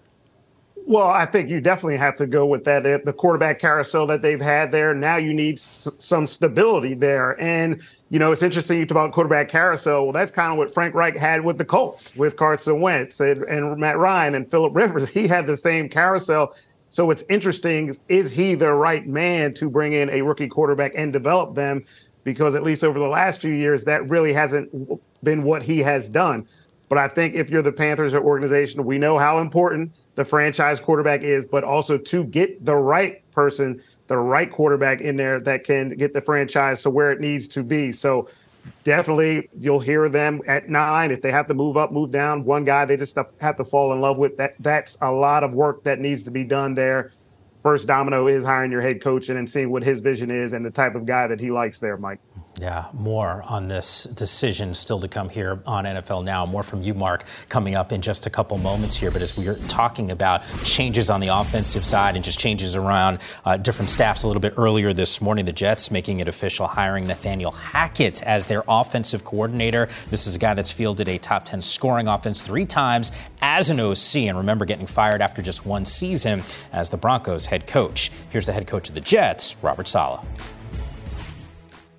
Well, 0.85 1.09
I 1.09 1.25
think 1.25 1.49
you 1.49 1.59
definitely 1.59 1.97
have 1.97 2.15
to 2.15 2.25
go 2.25 2.45
with 2.45 2.63
that. 2.63 2.85
Eh, 2.85 2.99
the 3.03 3.11
quarterback 3.11 3.59
carousel 3.59 4.07
that 4.07 4.21
they've 4.21 4.39
had 4.39 4.71
there. 4.71 4.93
Now 4.93 5.17
you 5.17 5.33
need 5.33 5.55
s- 5.55 5.97
some 5.99 6.25
stability 6.25 6.93
there. 6.93 7.35
And, 7.41 7.81
you 8.09 8.19
know, 8.19 8.31
it's 8.31 8.41
interesting 8.41 8.79
you 8.79 8.85
talk 8.85 8.91
about 8.91 9.11
quarterback 9.11 9.49
carousel. 9.49 10.03
Well, 10.03 10.13
that's 10.13 10.31
kind 10.31 10.53
of 10.53 10.57
what 10.57 10.73
Frank 10.73 10.95
Reich 10.95 11.17
had 11.17 11.43
with 11.43 11.57
the 11.57 11.65
Colts, 11.65 12.15
with 12.15 12.37
Carson 12.37 12.79
Wentz 12.79 13.19
and, 13.19 13.43
and 13.43 13.77
Matt 13.77 13.97
Ryan 13.97 14.35
and 14.35 14.49
Philip 14.49 14.73
Rivers. 14.73 15.09
He 15.17 15.27
had 15.27 15.45
the 15.45 15.57
same 15.57 15.89
carousel. 15.89 16.55
So 16.89 17.05
what's 17.05 17.23
interesting 17.23 17.93
is 18.07 18.31
he 18.31 18.55
the 18.55 18.71
right 18.71 19.05
man 19.05 19.53
to 19.55 19.69
bring 19.69 19.91
in 19.91 20.09
a 20.09 20.21
rookie 20.21 20.47
quarterback 20.47 20.93
and 20.95 21.11
develop 21.11 21.53
them? 21.53 21.83
Because 22.27 22.55
at 22.55 22.63
least 22.63 22.83
over 22.83 22.99
the 22.99 23.07
last 23.07 23.39
few 23.39 23.53
years, 23.53 23.85
that 23.85 24.09
really 24.09 24.33
hasn't 24.33 24.69
been 25.23 25.43
what 25.43 25.63
he 25.63 25.79
has 25.79 26.09
done. 26.09 26.45
But 26.89 26.97
I 26.97 27.07
think 27.07 27.35
if 27.35 27.49
you're 27.49 27.61
the 27.61 27.71
Panthers 27.71 28.13
or 28.13 28.21
organization, 28.21 28.83
we 28.83 28.97
know 28.97 29.17
how 29.17 29.37
important 29.37 29.93
the 30.15 30.25
franchise 30.25 30.81
quarterback 30.81 31.23
is, 31.23 31.45
but 31.45 31.63
also 31.63 31.97
to 31.97 32.25
get 32.25 32.65
the 32.65 32.75
right 32.75 33.23
person, 33.31 33.81
the 34.07 34.17
right 34.17 34.51
quarterback 34.51 34.99
in 34.99 35.15
there 35.15 35.39
that 35.39 35.63
can 35.63 35.91
get 35.91 36.13
the 36.13 36.19
franchise 36.19 36.81
to 36.81 36.89
where 36.89 37.13
it 37.13 37.21
needs 37.21 37.47
to 37.47 37.63
be. 37.63 37.93
So 37.93 38.27
definitely 38.83 39.47
you'll 39.61 39.79
hear 39.79 40.09
them 40.09 40.41
at 40.47 40.67
nine. 40.67 41.11
If 41.11 41.21
they 41.21 41.31
have 41.31 41.47
to 41.47 41.53
move 41.53 41.77
up, 41.77 41.93
move 41.93 42.11
down, 42.11 42.43
one 42.43 42.65
guy 42.65 42.83
they 42.83 42.97
just 42.97 43.17
have 43.39 43.55
to 43.55 43.63
fall 43.63 43.93
in 43.93 44.01
love 44.01 44.17
with. 44.17 44.35
That 44.35 44.55
that's 44.59 44.97
a 44.99 45.09
lot 45.09 45.45
of 45.45 45.53
work 45.53 45.81
that 45.85 45.99
needs 45.99 46.23
to 46.23 46.31
be 46.31 46.43
done 46.43 46.73
there. 46.73 47.13
First 47.61 47.87
domino 47.87 48.27
is 48.27 48.43
hiring 48.43 48.71
your 48.71 48.81
head 48.81 49.01
coach 49.01 49.29
and 49.29 49.37
then 49.37 49.47
seeing 49.47 49.71
what 49.71 49.83
his 49.83 49.99
vision 49.99 50.29
is 50.29 50.53
and 50.53 50.65
the 50.65 50.69
type 50.69 50.95
of 50.95 51.05
guy 51.05 51.27
that 51.27 51.39
he 51.39 51.51
likes 51.51 51.79
there, 51.79 51.97
Mike. 51.97 52.19
Yeah, 52.59 52.85
more 52.91 53.43
on 53.47 53.67
this 53.67 54.05
decision 54.05 54.73
still 54.73 54.99
to 55.01 55.07
come 55.07 55.29
here 55.29 55.59
on 55.67 55.83
NFL 55.83 56.23
Now. 56.23 56.43
More 56.47 56.63
from 56.63 56.81
you, 56.81 56.95
Marc, 56.95 57.23
coming 57.49 57.75
up 57.75 57.91
in 57.91 58.01
just 58.01 58.25
a 58.25 58.31
couple 58.31 58.57
moments 58.57 58.95
here. 58.95 59.11
But 59.11 59.21
as 59.21 59.37
we 59.37 59.47
are 59.47 59.57
talking 59.67 60.09
about 60.09 60.43
changes 60.63 61.11
on 61.11 61.19
the 61.19 61.27
offensive 61.27 61.85
side 61.85 62.15
and 62.15 62.25
just 62.25 62.39
changes 62.39 62.75
around 62.75 63.19
uh, 63.45 63.57
different 63.57 63.91
staffs 63.91 64.23
a 64.23 64.27
little 64.27 64.41
bit 64.41 64.55
earlier 64.57 64.91
this 64.91 65.21
morning, 65.21 65.45
the 65.45 65.53
Jets 65.53 65.91
making 65.91 66.19
it 66.19 66.27
official, 66.27 66.65
hiring 66.65 67.05
Nathaniel 67.05 67.51
Hackett 67.51 68.23
as 68.23 68.47
their 68.47 68.63
offensive 68.67 69.23
coordinator. 69.23 69.87
This 70.09 70.25
is 70.25 70.33
a 70.33 70.39
guy 70.39 70.55
that's 70.55 70.71
fielded 70.71 71.07
a 71.07 71.19
top 71.19 71.45
10 71.45 71.61
scoring 71.61 72.07
offense 72.07 72.41
three 72.41 72.65
times 72.65 73.11
as 73.39 73.69
an 73.69 73.79
OC. 73.79 74.15
And 74.15 74.35
remember, 74.35 74.65
getting 74.65 74.87
fired 74.87 75.21
after 75.21 75.43
just 75.43 75.67
one 75.67 75.85
season 75.85 76.41
as 76.73 76.89
the 76.89 76.97
Broncos 76.97 77.45
head 77.45 77.67
coach. 77.67 78.11
Here's 78.31 78.47
the 78.47 78.53
head 78.53 78.65
coach 78.65 78.89
of 78.89 78.95
the 78.95 79.01
Jets, 79.01 79.55
Robert 79.61 79.87
Saleh 79.87 80.25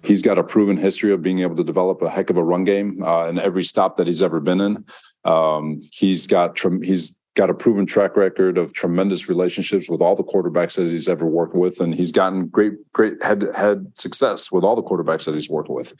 he's 0.02 0.23
got 0.23 0.38
a 0.38 0.45
proven 0.45 0.76
history 0.76 1.12
of 1.12 1.23
being 1.23 1.40
able 1.40 1.57
to 1.57 1.64
develop 1.64 2.02
a 2.02 2.11
heck 2.11 2.31
of 2.31 2.37
a 2.37 2.45
run 2.45 2.64
game 2.64 3.02
uh, 3.02 3.28
in 3.28 3.38
every 3.38 3.64
stop 3.64 3.97
that 3.97 4.07
he's 4.07 4.23
ever 4.23 4.40
been 4.40 4.61
in. 4.61 4.85
Um, 5.25 5.83
he's 5.93 6.26
got 6.26 6.59
he's 6.83 7.17
got 7.38 7.50
a 7.50 7.55
proven 7.55 7.87
track 7.87 8.17
record 8.17 8.59
of 8.59 8.73
tremendous 8.73 9.28
relationships 9.28 9.88
with 9.88 10.00
all 10.00 10.17
the 10.17 10.25
quarterbacks 10.25 10.75
that 10.75 10.88
he's 10.88 11.09
ever 11.09 11.25
worked 11.25 11.55
with, 11.55 11.81
and 11.81 11.95
he's 11.95 12.11
gotten 12.11 12.49
great 12.49 12.75
great 12.93 13.23
head 13.23 13.45
head 13.55 13.93
success 13.97 14.50
with 14.50 14.64
all 14.64 14.75
the 14.75 14.83
quarterbacks 14.83 15.25
that 15.25 15.35
he's 15.35 15.49
worked 15.49 15.71
with. 15.71 15.95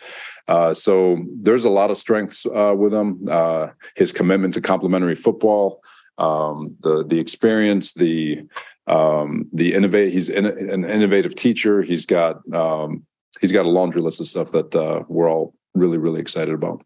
Uh, 0.49 0.75
so 0.75 1.19
there's 1.41 1.65
a 1.65 1.71
lot 1.71 1.91
of 1.93 1.99
strengths 1.99 2.45
uh, 2.47 2.75
with 2.77 2.93
him. 2.93 3.25
Uh, 3.31 3.69
his 3.95 4.11
commitment 4.11 4.55
to 4.55 4.61
complementary 4.61 5.15
football, 5.15 5.81
um, 6.19 6.77
the 6.81 7.05
the 7.05 7.21
experience, 7.21 7.93
the 7.93 8.43
um, 8.89 9.49
the 9.53 9.75
innovate. 9.75 10.13
He's 10.13 10.29
in, 10.29 10.45
an 10.45 10.85
innovative 10.85 11.37
teacher. 11.37 11.83
He's 11.83 12.05
got 12.05 12.41
um, 12.53 13.07
he's 13.41 13.53
got 13.53 13.65
a 13.65 13.69
laundry 13.69 14.03
list 14.03 14.21
of 14.21 14.27
stuff 14.27 14.51
that 14.53 14.75
uh, 14.75 15.03
we're 15.09 15.31
all 15.31 15.55
really 15.75 15.99
really 15.99 16.21
excited 16.21 16.55
about. 16.55 16.85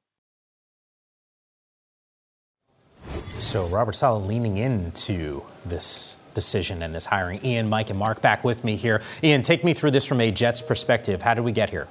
So 3.38 3.66
Robert 3.66 3.94
Saleh 3.94 4.26
leaning 4.26 4.56
into 4.56 5.42
this 5.64 6.16
decision 6.34 6.82
and 6.82 6.94
this 6.94 7.06
hiring. 7.06 7.44
Ian, 7.44 7.68
Mike, 7.68 7.90
and 7.90 7.98
Marc 7.98 8.22
back 8.22 8.44
with 8.44 8.64
me 8.64 8.76
here. 8.76 9.02
Ian, 9.22 9.42
take 9.42 9.64
me 9.64 9.74
through 9.74 9.90
this 9.90 10.04
from 10.04 10.20
a 10.20 10.30
Jets 10.30 10.62
perspective. 10.62 11.22
How 11.22 11.34
did 11.34 11.44
we 11.44 11.52
get 11.52 11.70
here? 11.70 11.88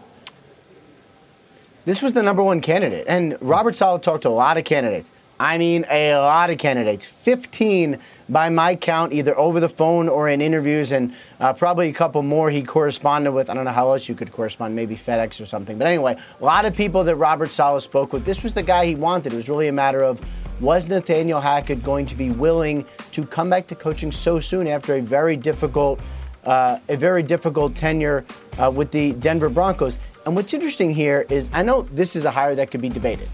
This 1.86 2.02
was 2.02 2.14
the 2.14 2.22
number 2.22 2.44
one 2.44 2.62
candidate, 2.62 3.06
and 3.08 3.38
Robert 3.42 3.76
Saleh 3.76 4.02
talked 4.02 4.22
to 4.24 4.30
a 4.30 4.30
lot 4.30 4.58
of 4.58 4.64
candidates. 4.64 5.10
I 5.42 5.58
mean, 5.58 5.86
a 5.90 6.14
lot 6.18 6.52
of 6.52 6.60
candidates. 6.60 7.04
15 7.04 7.98
by 8.30 8.50
my 8.50 8.76
count, 8.76 9.12
either 9.12 9.36
over 9.40 9.60
the 9.60 9.68
phone 9.68 10.08
or 10.08 10.30
in 10.30 10.40
interviews, 10.40 10.92
and 10.92 11.16
uh, 11.40 11.52
probably 11.52 11.90
a 11.90 11.94
couple 11.94 12.22
more 12.22 12.52
he 12.52 12.62
corresponded 12.62 13.34
with. 13.34 13.50
I 13.50 13.56
don't 13.56 13.66
know 13.66 13.72
how 13.72 13.92
else 13.92 14.08
you 14.08 14.14
could 14.14 14.32
correspond, 14.32 14.76
maybe 14.76 14.96
FedEx 14.96 15.42
or 15.42 15.48
something. 15.48 15.80
But 15.80 15.88
anyway, 15.88 16.16
a 16.40 16.46
lot 16.46 16.66
of 16.66 16.76
people 16.76 17.04
that 17.06 17.16
Robert 17.16 17.52
Saleh 17.52 17.82
spoke 17.82 18.14
with. 18.14 18.24
This 18.24 18.44
was 18.44 18.54
the 18.54 18.62
guy 18.62 18.86
he 18.86 18.94
wanted. 18.94 19.34
It 19.34 19.36
was 19.36 19.50
really 19.50 19.68
a 19.68 19.72
matter 19.72 20.04
of 20.04 20.22
was 20.60 20.88
Nathaniel 20.88 21.42
Hackett 21.42 21.82
going 21.82 22.06
to 22.06 22.14
be 22.14 22.30
willing 22.30 22.86
to 23.12 23.26
come 23.26 23.50
back 23.50 23.66
to 23.70 23.76
coaching 23.76 24.12
so 24.12 24.40
soon 24.40 24.68
after 24.68 24.98
a 24.98 25.02
very 25.02 25.36
difficult, 25.36 26.00
uh, 26.44 26.78
a 26.88 26.96
very 26.96 27.24
difficult 27.24 27.76
tenure 27.76 28.26
uh, 28.60 28.70
with 28.70 28.92
the 28.92 29.14
Denver 29.14 29.50
Broncos? 29.50 29.98
And 30.28 30.36
what's 30.36 30.54
interesting 30.54 30.94
here 30.94 31.26
is 31.30 31.50
I 31.52 31.64
know 31.64 31.82
this 31.82 32.16
is 32.16 32.26
a 32.26 32.32
hire 32.32 32.54
that 32.54 32.70
could 32.70 32.82
be 32.82 32.90
debated. 32.90 33.28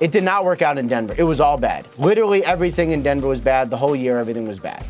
It 0.00 0.10
did 0.10 0.24
not 0.24 0.44
work 0.44 0.60
out 0.60 0.76
in 0.76 0.88
Denver. 0.88 1.14
It 1.16 1.22
was 1.22 1.40
all 1.40 1.56
bad. 1.56 1.86
Literally 1.98 2.44
everything 2.44 2.90
in 2.90 3.02
Denver 3.02 3.28
was 3.28 3.40
bad. 3.40 3.70
The 3.70 3.76
whole 3.76 3.94
year, 3.94 4.18
everything 4.18 4.48
was 4.48 4.58
bad. 4.58 4.84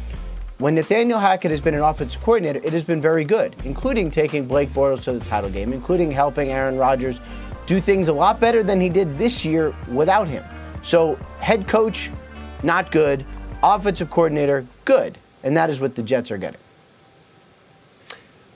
When 0.58 0.74
Nathaniel 0.74 1.18
Hackett 1.18 1.50
has 1.50 1.60
been 1.60 1.74
an 1.74 1.82
offensive 1.82 2.22
coordinator, 2.22 2.60
it 2.64 2.72
has 2.72 2.84
been 2.84 3.00
very 3.00 3.24
good, 3.24 3.54
including 3.64 4.10
taking 4.10 4.46
Blake 4.46 4.70
Bortles 4.70 5.02
to 5.04 5.12
the 5.12 5.20
title 5.20 5.50
game, 5.50 5.72
including 5.72 6.10
helping 6.10 6.50
Aaron 6.50 6.78
Rodgers 6.78 7.20
do 7.66 7.80
things 7.80 8.08
a 8.08 8.12
lot 8.12 8.40
better 8.40 8.62
than 8.62 8.80
he 8.80 8.88
did 8.88 9.18
this 9.18 9.44
year 9.44 9.74
without 9.88 10.26
him. 10.26 10.44
So, 10.82 11.16
head 11.40 11.68
coach, 11.68 12.10
not 12.62 12.90
good. 12.90 13.26
Offensive 13.62 14.10
coordinator, 14.10 14.66
good. 14.84 15.18
And 15.42 15.56
that 15.56 15.68
is 15.68 15.80
what 15.80 15.94
the 15.94 16.02
Jets 16.02 16.30
are 16.30 16.38
getting. 16.38 16.60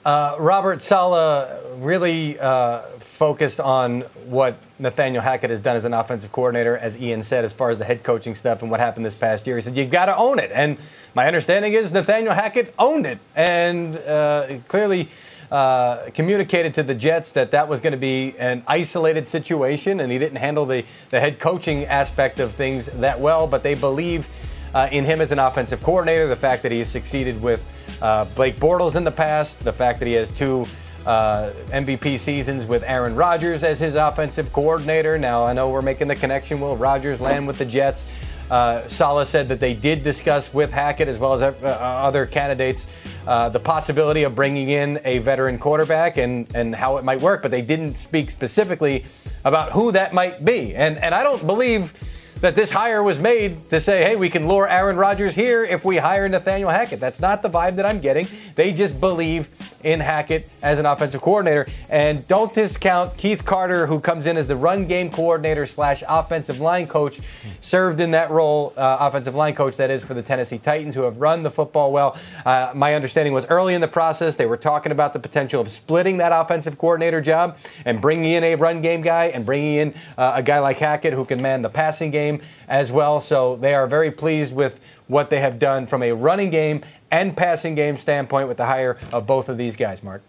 Uh, 0.05 0.35
Robert 0.39 0.81
Saleh 0.81 1.61
really 1.77 2.39
uh, 2.39 2.83
focused 2.99 3.59
on 3.59 4.01
what 4.27 4.55
Nathaniel 4.79 5.21
Hackett 5.21 5.49
has 5.49 5.59
done 5.59 5.75
as 5.75 5.83
an 5.83 5.93
offensive 5.93 6.31
coordinator, 6.31 6.77
as 6.77 6.99
Ian 7.01 7.21
said, 7.21 7.43
as 7.43 7.51
far 7.51 7.69
as 7.69 7.77
the 7.77 7.83
head 7.83 8.01
coaching 8.01 8.33
stuff 8.33 8.61
and 8.61 8.71
what 8.71 8.79
happened 8.79 9.05
this 9.05 9.15
past 9.15 9.45
year. 9.45 9.57
He 9.57 9.61
said, 9.61 9.75
You've 9.75 9.91
got 9.91 10.05
to 10.05 10.15
own 10.15 10.39
it. 10.39 10.51
And 10.53 10.77
my 11.15 11.27
understanding 11.27 11.73
is 11.73 11.91
Nathaniel 11.91 12.33
Hackett 12.33 12.73
owned 12.79 13.05
it 13.05 13.19
and 13.35 13.97
uh, 13.97 14.57
clearly. 14.67 15.09
Uh, 15.51 16.11
communicated 16.11 16.75
to 16.75 16.83
the 16.83 16.93
Jets 16.93 17.31
that 17.31 17.49
that 17.49 17.67
was 17.67 17.81
going 17.81 17.89
to 17.93 17.97
be 17.97 18.35
an 18.37 18.61
isolated 18.67 19.27
situation, 19.27 19.99
and 19.99 20.11
he 20.11 20.19
didn't 20.19 20.37
handle 20.37 20.63
the, 20.63 20.85
the 21.09 21.19
head 21.19 21.39
coaching 21.39 21.85
aspect 21.85 22.39
of 22.39 22.53
things 22.53 22.85
that 22.85 23.19
well. 23.19 23.47
But 23.47 23.63
they 23.63 23.73
believe 23.73 24.29
uh, 24.73 24.89
in 24.91 25.05
him 25.05 25.21
as 25.21 25.31
an 25.31 25.39
offensive 25.39 25.81
coordinator, 25.81 26.27
the 26.27 26.35
fact 26.35 26.63
that 26.63 26.71
he 26.71 26.79
has 26.79 26.89
succeeded 26.89 27.41
with 27.41 27.63
uh, 28.01 28.25
Blake 28.35 28.57
Bortles 28.57 28.95
in 28.95 29.03
the 29.03 29.11
past, 29.11 29.63
the 29.63 29.73
fact 29.73 29.99
that 29.99 30.05
he 30.05 30.13
has 30.13 30.29
two 30.31 30.65
uh, 31.05 31.51
MVP 31.67 32.19
seasons 32.19 32.65
with 32.65 32.83
Aaron 32.83 33.15
Rodgers 33.15 33.63
as 33.63 33.79
his 33.79 33.95
offensive 33.95 34.51
coordinator. 34.53 35.17
Now, 35.17 35.45
I 35.45 35.53
know 35.53 35.69
we're 35.69 35.81
making 35.81 36.07
the 36.07 36.15
connection. 36.15 36.59
Will 36.59 36.77
Rodgers 36.77 37.21
land 37.21 37.47
with 37.47 37.57
the 37.57 37.65
Jets? 37.65 38.05
Uh, 38.49 38.87
Saleh 38.87 39.27
said 39.27 39.47
that 39.49 39.59
they 39.59 39.75
did 39.75 40.03
discuss 40.03 40.53
with 40.53 40.71
Hackett 40.71 41.07
as 41.07 41.19
well 41.19 41.33
as 41.33 41.41
uh, 41.41 41.53
other 41.53 42.25
candidates 42.25 42.87
uh, 43.27 43.47
the 43.49 43.59
possibility 43.59 44.23
of 44.23 44.33
bringing 44.33 44.69
in 44.69 44.99
a 45.05 45.19
veteran 45.19 45.59
quarterback 45.59 46.17
and, 46.17 46.47
and 46.55 46.73
how 46.73 46.97
it 46.97 47.05
might 47.05 47.21
work, 47.21 47.43
but 47.43 47.51
they 47.51 47.61
didn't 47.61 47.97
speak 47.97 48.31
specifically 48.31 49.05
about 49.45 49.71
who 49.71 49.91
that 49.91 50.13
might 50.13 50.43
be. 50.43 50.75
And, 50.75 50.97
and 50.97 51.13
I 51.13 51.23
don't 51.23 51.45
believe 51.45 51.93
that 52.41 52.55
this 52.55 52.71
hire 52.71 53.03
was 53.03 53.19
made 53.19 53.69
to 53.69 53.81
say, 53.81 54.03
hey, 54.03 54.15
we 54.15 54.29
can 54.29 54.47
lure 54.47 54.67
Aaron 54.67 54.95
Rodgers 54.95 55.35
here 55.35 55.63
if 55.63 55.83
we 55.83 55.97
hire 55.97 56.27
Nathaniel 56.29 56.69
Hackett. 56.69 56.99
That's 56.99 57.19
not 57.19 57.41
the 57.41 57.49
vibe 57.49 57.75
that 57.75 57.85
I'm 57.85 57.99
getting. 57.99 58.27
They 58.55 58.73
just 58.73 58.99
believe 58.99 59.49
in 59.83 59.99
Hackett 59.99 60.49
as 60.61 60.79
an 60.79 60.85
offensive 60.85 61.21
coordinator. 61.21 61.67
And 61.89 62.27
don't 62.27 62.53
discount 62.53 63.17
Keith 63.17 63.45
Carter, 63.45 63.87
who 63.87 63.99
comes 63.99 64.25
in 64.25 64.37
as 64.37 64.47
the 64.47 64.55
run 64.55 64.85
game 64.85 65.09
coordinator 65.09 65.65
slash 65.65 66.03
offensive 66.07 66.59
line 66.59 66.87
coach, 66.87 67.19
served 67.61 67.99
in 67.99 68.11
that 68.11 68.29
role, 68.29 68.73
uh, 68.77 68.97
offensive 68.99 69.35
line 69.35 69.55
coach, 69.55 69.77
that 69.77 69.89
is, 69.89 70.03
for 70.03 70.13
the 70.13 70.21
Tennessee 70.21 70.57
Titans, 70.57 70.95
who 70.95 71.01
have 71.03 71.17
run 71.17 71.43
the 71.43 71.51
football 71.51 71.91
well. 71.91 72.17
Uh, 72.45 72.71
my 72.75 72.95
understanding 72.95 73.33
was 73.33 73.45
early 73.47 73.73
in 73.73 73.81
the 73.81 73.87
process, 73.87 74.35
they 74.35 74.45
were 74.45 74.57
talking 74.57 74.91
about 74.91 75.13
the 75.13 75.19
potential 75.19 75.61
of 75.61 75.69
splitting 75.69 76.17
that 76.17 76.31
offensive 76.31 76.77
coordinator 76.77 77.21
job 77.21 77.57
and 77.85 78.01
bringing 78.01 78.31
in 78.31 78.43
a 78.43 78.55
run 78.55 78.81
game 78.81 79.01
guy 79.01 79.25
and 79.25 79.45
bringing 79.45 79.75
in 79.75 79.93
uh, 80.17 80.33
a 80.35 80.43
guy 80.43 80.59
like 80.59 80.77
Hackett 80.77 81.13
who 81.13 81.25
can 81.25 81.41
man 81.41 81.61
the 81.61 81.69
passing 81.69 82.11
game 82.11 82.41
as 82.67 82.91
well. 82.91 83.21
So 83.21 83.55
they 83.55 83.73
are 83.73 83.87
very 83.87 84.11
pleased 84.11 84.55
with 84.55 84.79
what 85.07 85.29
they 85.31 85.39
have 85.39 85.57
done 85.57 85.87
from 85.87 86.03
a 86.03 86.11
running 86.11 86.51
game 86.51 86.81
and 87.11 87.35
passing 87.35 87.75
game 87.75 87.97
standpoint 87.97 88.47
with 88.47 88.57
the 88.57 88.65
hire 88.65 88.97
of 89.11 89.25
both 89.25 89.49
of 89.49 89.57
these 89.57 89.75
guys, 89.75 90.03
Marc. 90.03 90.21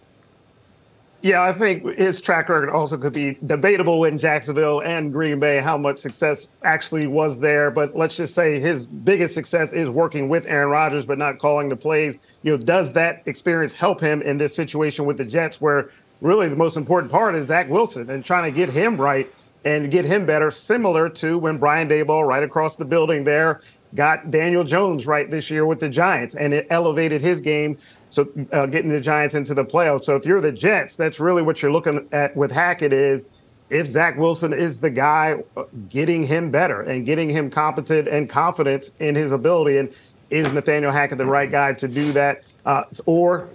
Yeah, 1.23 1.43
I 1.43 1.53
think 1.53 1.99
his 1.99 2.19
track 2.19 2.49
record 2.49 2.71
also 2.71 2.97
could 2.97 3.13
be 3.13 3.37
debatable 3.45 4.07
in 4.07 4.17
Jacksonville 4.17 4.81
and 4.81 5.13
Green 5.13 5.39
Bay, 5.39 5.61
how 5.61 5.77
much 5.77 5.99
success 5.99 6.49
actually 6.65 7.07
was 7.07 7.39
there. 7.39 7.71
But 7.71 7.95
let's 7.95 8.17
just 8.17 8.35
say 8.35 8.59
his 8.59 8.87
biggest 8.87 9.35
success 9.35 9.75
is 9.75 9.91
working 9.91 10.31
with 10.31 10.47
Aaron 10.47 10.71
Rodgers, 10.71 11.05
but 11.05 11.19
not 11.19 11.39
calling 11.39 11.69
the 11.69 11.77
plays. 11.77 12.19
You 12.43 12.53
know, 12.53 12.57
does 12.57 12.95
that 12.95 13.23
experience 13.27 13.75
help 13.75 14.01
him 14.01 14.23
in 14.23 14.39
this 14.39 14.57
situation 14.57 15.05
with 15.05 15.19
the 15.19 15.27
Jets, 15.27 15.61
where 15.61 15.91
really 16.23 16.49
the 16.49 16.57
most 16.57 16.79
important 16.79 17.13
part 17.13 17.35
is 17.35 17.49
Zach 17.49 17.69
Wilson 17.69 18.09
and 18.09 18.25
trying 18.25 18.51
to 18.51 18.57
get 18.57 18.71
him 18.71 18.99
right 18.99 19.31
and 19.67 19.91
get 19.91 20.07
him 20.07 20.25
better, 20.25 20.51
similar 20.51 21.11
to 21.11 21.37
when 21.37 21.59
Brian 21.59 21.87
Daboll, 21.87 22.27
right 22.27 22.43
across 22.43 22.77
the 22.77 22.85
building 22.87 23.25
there, 23.25 23.61
got 23.95 24.31
Daniel 24.31 24.65
Jones 24.65 25.07
right 25.07 25.31
this 25.31 25.51
year 25.51 25.67
with 25.67 25.81
the 25.81 25.89
Giants, 25.89 26.35
and 26.37 26.55
it 26.55 26.67
elevated 26.71 27.21
his 27.21 27.41
game. 27.41 27.77
So 28.11 28.29
uh, 28.53 28.67
getting 28.67 28.91
the 28.91 29.01
Giants 29.01 29.35
into 29.35 29.55
the 29.55 29.65
playoffs. 29.65 30.05
So 30.05 30.17
if 30.17 30.25
you're 30.25 30.41
the 30.41 30.53
Jets, 30.53 30.97
that's 30.97 31.21
really 31.21 31.43
what 31.43 31.63
you're 31.63 31.73
looking 31.73 32.09
at 32.13 32.37
with 32.37 32.51
Hackett 32.51 32.93
is 32.93 33.27
if 33.71 33.87
Zach 33.87 34.19
Wilson 34.19 34.53
is 34.53 34.81
the 34.81 34.91
guy, 34.91 35.43
uh, 35.57 35.65
getting 35.89 36.25
him 36.25 36.51
better 36.51 36.83
and 36.83 37.07
getting 37.07 37.31
him 37.31 37.51
competent 37.51 38.09
and 38.09 38.29
confidence 38.29 38.91
in 38.99 39.15
his 39.15 39.33
ability, 39.33 39.79
and 39.79 39.95
is 40.31 40.53
Nathaniel 40.53 40.93
Hackett 40.93 41.19
the 41.19 41.27
right 41.27 41.51
guy 41.51 41.73
to 41.75 41.89
do 41.89 42.13
that? 42.13 42.43
Uh, 42.67 42.83
or 43.07 43.49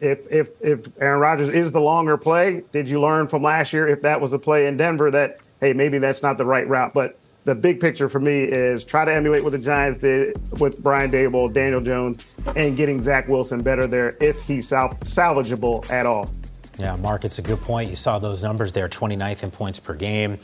if 0.00 0.30
if 0.30 0.50
if 0.60 0.88
Aaron 1.00 1.20
Rodgers 1.20 1.50
is 1.50 1.72
the 1.72 1.80
longer 1.80 2.16
play, 2.16 2.62
did 2.72 2.88
you 2.88 3.00
learn 3.00 3.28
from 3.28 3.42
last 3.42 3.72
year 3.72 3.88
if 3.88 4.02
that 4.02 4.20
was 4.20 4.32
a 4.32 4.38
play 4.38 4.66
in 4.66 4.76
Denver 4.76 5.10
that 5.10 5.38
hey 5.60 5.72
maybe 5.72 5.98
that's 5.98 6.22
not 6.22 6.38
the 6.38 6.44
right 6.44 6.68
route? 6.68 6.92
But 6.94 7.18
the 7.44 7.54
big 7.54 7.80
picture 7.80 8.08
for 8.08 8.20
me 8.20 8.42
is 8.42 8.84
try 8.84 9.04
to 9.04 9.12
emulate 9.12 9.42
what 9.42 9.52
the 9.52 9.58
Giants 9.58 9.98
did 9.98 10.36
with 10.60 10.82
Brian 10.82 11.10
Daboll, 11.10 11.52
Daniel 11.52 11.80
Jones, 11.80 12.24
and 12.56 12.76
getting 12.76 13.00
Zach 13.00 13.28
Wilson 13.28 13.62
better 13.62 13.86
there 13.86 14.16
if 14.20 14.42
he's 14.42 14.68
sal- 14.68 14.90
salvageable 15.04 15.88
at 15.90 16.06
all. 16.06 16.30
Yeah, 16.78 16.96
Marc, 16.96 17.24
it's 17.24 17.38
a 17.38 17.42
good 17.42 17.60
point. 17.60 17.90
You 17.90 17.96
saw 17.96 18.18
those 18.18 18.42
numbers 18.42 18.72
there 18.72 18.88
29th 18.88 19.42
in 19.42 19.50
points 19.50 19.80
per 19.80 19.94
game 19.94 20.38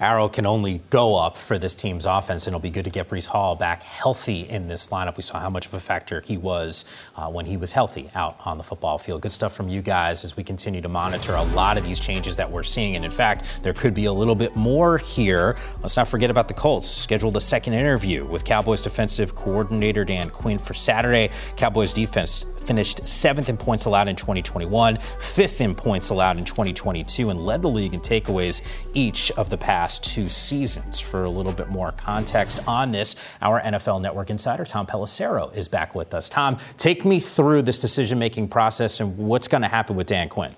arrow 0.00 0.28
can 0.28 0.46
only 0.46 0.82
go 0.90 1.16
up 1.16 1.36
for 1.36 1.58
this 1.58 1.74
team's 1.74 2.06
offense, 2.06 2.46
and 2.46 2.52
it'll 2.52 2.60
be 2.60 2.70
good 2.70 2.84
to 2.84 2.90
get 2.90 3.08
Breece 3.08 3.26
Hall 3.26 3.56
back 3.56 3.82
healthy 3.82 4.40
in 4.40 4.68
this 4.68 4.88
lineup. 4.88 5.16
We 5.16 5.22
saw 5.22 5.40
how 5.40 5.50
much 5.50 5.66
of 5.66 5.74
a 5.74 5.80
factor 5.80 6.20
he 6.20 6.36
was 6.36 6.84
uh, 7.16 7.28
when 7.28 7.46
he 7.46 7.56
was 7.56 7.72
healthy 7.72 8.10
out 8.14 8.36
on 8.44 8.58
the 8.58 8.64
football 8.64 8.98
field. 8.98 9.22
Good 9.22 9.32
stuff 9.32 9.54
from 9.54 9.68
you 9.68 9.82
guys 9.82 10.24
as 10.24 10.36
we 10.36 10.44
continue 10.44 10.80
to 10.80 10.88
monitor 10.88 11.34
a 11.34 11.42
lot 11.42 11.76
of 11.76 11.84
these 11.84 12.00
changes 12.00 12.36
that 12.36 12.50
we're 12.50 12.62
seeing. 12.62 12.96
And 12.96 13.04
in 13.04 13.10
fact, 13.10 13.60
there 13.62 13.72
could 13.72 13.94
be 13.94 14.04
a 14.04 14.12
little 14.12 14.34
bit 14.34 14.54
more 14.56 14.98
here. 14.98 15.56
Let's 15.80 15.96
not 15.96 16.08
forget 16.08 16.30
about 16.30 16.48
the 16.48 16.54
Colts. 16.54 16.88
Scheduled 16.88 17.36
a 17.36 17.40
second 17.40 17.74
interview 17.74 18.24
with 18.24 18.44
Cowboys 18.44 18.82
defensive 18.82 19.34
coordinator 19.34 20.04
Dan 20.04 20.30
Quinn 20.30 20.58
for 20.58 20.74
Saturday. 20.74 21.30
Cowboys 21.56 21.92
defense 21.92 22.46
finished 22.68 23.08
seventh 23.08 23.48
in 23.48 23.56
points 23.56 23.86
allowed 23.86 24.08
in 24.08 24.14
2021, 24.14 24.98
fifth 25.18 25.62
in 25.62 25.74
points 25.74 26.10
allowed 26.10 26.36
in 26.36 26.44
2022, 26.44 27.30
and 27.30 27.40
led 27.40 27.62
the 27.62 27.68
league 27.68 27.94
in 27.94 28.00
takeaways 28.00 28.60
each 28.92 29.30
of 29.32 29.48
the 29.48 29.56
past 29.56 30.04
two 30.04 30.28
seasons. 30.28 31.00
For 31.00 31.24
a 31.24 31.30
little 31.30 31.52
bit 31.52 31.70
more 31.70 31.92
context 31.92 32.60
on 32.68 32.92
this, 32.92 33.16
our 33.40 33.62
NFL 33.62 34.02
Network 34.02 34.28
insider, 34.28 34.66
Tom 34.66 34.86
Pelissero, 34.86 35.52
is 35.56 35.66
back 35.66 35.94
with 35.94 36.12
us. 36.12 36.28
Tom, 36.28 36.58
take 36.76 37.06
me 37.06 37.20
through 37.20 37.62
this 37.62 37.80
decision 37.80 38.18
making 38.18 38.48
process 38.48 39.00
and 39.00 39.16
what's 39.16 39.48
going 39.48 39.62
to 39.62 39.68
happen 39.68 39.96
with 39.96 40.06
Dan 40.06 40.28
Quinn. 40.28 40.52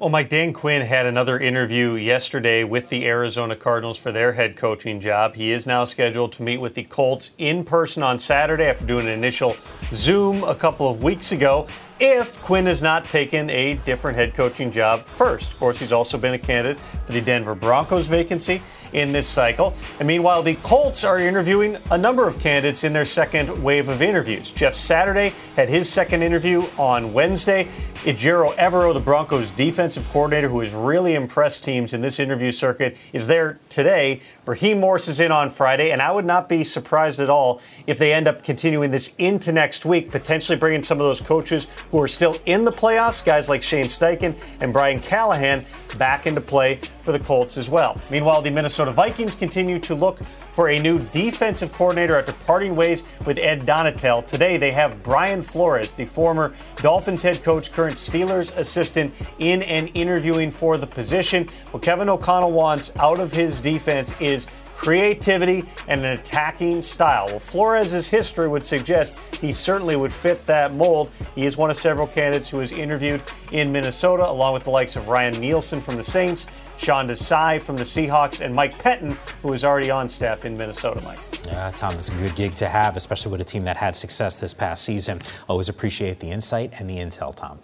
Oh, 0.00 0.06
well, 0.06 0.10
Mike, 0.10 0.28
Dan 0.28 0.52
Quinn 0.52 0.82
had 0.82 1.06
another 1.06 1.38
interview 1.38 1.94
yesterday 1.94 2.64
with 2.64 2.88
the 2.88 3.06
Arizona 3.06 3.54
Cardinals 3.54 3.96
for 3.96 4.10
their 4.10 4.32
head 4.32 4.56
coaching 4.56 4.98
job. 4.98 5.36
He 5.36 5.52
is 5.52 5.68
now 5.68 5.84
scheduled 5.84 6.32
to 6.32 6.42
meet 6.42 6.56
with 6.56 6.74
the 6.74 6.82
Colts 6.82 7.30
in 7.38 7.62
person 7.64 8.02
on 8.02 8.18
Saturday 8.18 8.64
after 8.64 8.84
doing 8.84 9.06
an 9.06 9.12
initial 9.12 9.56
Zoom 9.92 10.42
a 10.42 10.54
couple 10.56 10.90
of 10.90 11.04
weeks 11.04 11.30
ago 11.30 11.68
if 12.00 12.42
Quinn 12.42 12.66
has 12.66 12.82
not 12.82 13.04
taken 13.04 13.48
a 13.50 13.74
different 13.84 14.16
head 14.16 14.34
coaching 14.34 14.72
job 14.72 15.04
first. 15.04 15.52
Of 15.52 15.60
course, 15.60 15.78
he's 15.78 15.92
also 15.92 16.18
been 16.18 16.34
a 16.34 16.38
candidate 16.40 16.80
for 17.06 17.12
the 17.12 17.20
Denver 17.20 17.54
Broncos 17.54 18.08
vacancy 18.08 18.60
in 18.94 19.12
this 19.12 19.28
cycle. 19.28 19.74
And 19.98 20.08
meanwhile, 20.08 20.42
the 20.42 20.54
Colts 20.56 21.04
are 21.04 21.18
interviewing 21.18 21.76
a 21.90 21.98
number 21.98 22.26
of 22.26 22.38
candidates 22.40 22.84
in 22.84 22.92
their 22.92 23.04
second 23.04 23.62
wave 23.62 23.88
of 23.88 24.00
interviews. 24.00 24.50
Jeff 24.50 24.74
Saturday 24.74 25.34
had 25.56 25.68
his 25.68 25.88
second 25.88 26.22
interview 26.22 26.64
on 26.78 27.12
Wednesday. 27.12 27.68
Ejiro 28.04 28.54
Evero, 28.56 28.92
the 28.92 29.00
Broncos 29.00 29.50
defensive 29.52 30.06
coordinator 30.10 30.48
who 30.48 30.60
has 30.60 30.72
really 30.72 31.14
impressed 31.14 31.64
teams 31.64 31.94
in 31.94 32.02
this 32.02 32.18
interview 32.18 32.52
circuit, 32.52 32.96
is 33.12 33.26
there 33.26 33.58
today. 33.68 34.20
Raheem 34.46 34.78
Morris 34.78 35.08
is 35.08 35.20
in 35.20 35.32
on 35.32 35.50
Friday, 35.50 35.90
and 35.90 36.02
I 36.02 36.12
would 36.12 36.26
not 36.26 36.48
be 36.48 36.64
surprised 36.64 37.18
at 37.18 37.30
all 37.30 37.60
if 37.86 37.98
they 37.98 38.12
end 38.12 38.28
up 38.28 38.44
continuing 38.44 38.90
this 38.90 39.14
into 39.18 39.52
next 39.52 39.86
week, 39.86 40.10
potentially 40.10 40.58
bringing 40.58 40.82
some 40.82 41.00
of 41.00 41.06
those 41.06 41.20
coaches 41.20 41.66
who 41.90 42.00
are 42.00 42.08
still 42.08 42.36
in 42.46 42.64
the 42.64 42.72
playoffs, 42.72 43.24
guys 43.24 43.48
like 43.48 43.62
Shane 43.62 43.86
Steichen 43.86 44.34
and 44.60 44.72
Brian 44.72 44.98
Callahan, 44.98 45.64
back 45.98 46.26
into 46.26 46.40
play 46.40 46.80
for 47.04 47.12
the 47.12 47.20
Colts 47.20 47.56
as 47.58 47.68
well. 47.68 47.96
Meanwhile, 48.10 48.42
the 48.42 48.50
Minnesota 48.50 48.90
Vikings 48.90 49.34
continue 49.34 49.78
to 49.80 49.94
look 49.94 50.18
for 50.50 50.70
a 50.70 50.78
new 50.78 50.98
defensive 50.98 51.72
coordinator 51.72 52.18
after 52.18 52.32
parting 52.32 52.74
ways 52.74 53.04
with 53.26 53.38
Ed 53.38 53.62
Donatell. 53.62 54.26
Today, 54.26 54.56
they 54.56 54.72
have 54.72 55.02
Brian 55.02 55.42
Flores, 55.42 55.92
the 55.92 56.06
former 56.06 56.54
Dolphins 56.76 57.22
head 57.22 57.42
coach, 57.42 57.70
current 57.72 57.96
Steelers 57.96 58.56
assistant, 58.56 59.14
in 59.38 59.62
and 59.62 59.90
interviewing 59.94 60.50
for 60.50 60.78
the 60.78 60.86
position. 60.86 61.46
What 61.70 61.82
Kevin 61.82 62.08
O'Connell 62.08 62.52
wants 62.52 62.90
out 62.98 63.20
of 63.20 63.32
his 63.32 63.60
defense 63.60 64.18
is 64.20 64.46
creativity, 64.76 65.64
and 65.88 66.04
an 66.04 66.12
attacking 66.12 66.82
style. 66.82 67.26
Well, 67.26 67.38
Flores' 67.38 68.08
history 68.08 68.48
would 68.48 68.66
suggest 68.66 69.18
he 69.40 69.52
certainly 69.52 69.96
would 69.96 70.12
fit 70.12 70.44
that 70.46 70.74
mold. 70.74 71.10
He 71.34 71.46
is 71.46 71.56
one 71.56 71.70
of 71.70 71.76
several 71.76 72.06
candidates 72.06 72.48
who 72.48 72.58
was 72.58 72.72
interviewed 72.72 73.22
in 73.52 73.72
Minnesota, 73.72 74.28
along 74.28 74.54
with 74.54 74.64
the 74.64 74.70
likes 74.70 74.96
of 74.96 75.08
Ryan 75.08 75.40
Nielsen 75.40 75.80
from 75.80 75.96
the 75.96 76.04
Saints, 76.04 76.46
Sean 76.78 77.08
Desai 77.08 77.62
from 77.62 77.76
the 77.76 77.84
Seahawks, 77.84 78.40
and 78.40 78.54
Mike 78.54 78.78
Pettine, 78.78 79.16
who 79.42 79.52
is 79.52 79.64
already 79.64 79.90
on 79.90 80.08
staff 80.08 80.44
in 80.44 80.56
Minnesota, 80.56 81.00
Mike. 81.04 81.18
Yeah, 81.46 81.70
Tom, 81.70 81.94
it's 81.94 82.08
a 82.08 82.12
good 82.14 82.34
gig 82.34 82.54
to 82.56 82.68
have, 82.68 82.96
especially 82.96 83.32
with 83.32 83.40
a 83.40 83.44
team 83.44 83.64
that 83.64 83.76
had 83.76 83.94
success 83.94 84.40
this 84.40 84.54
past 84.54 84.84
season. 84.84 85.20
Always 85.48 85.68
appreciate 85.68 86.18
the 86.18 86.30
insight 86.30 86.74
and 86.80 86.90
the 86.90 86.96
intel, 86.96 87.34
Tom. 87.34 87.60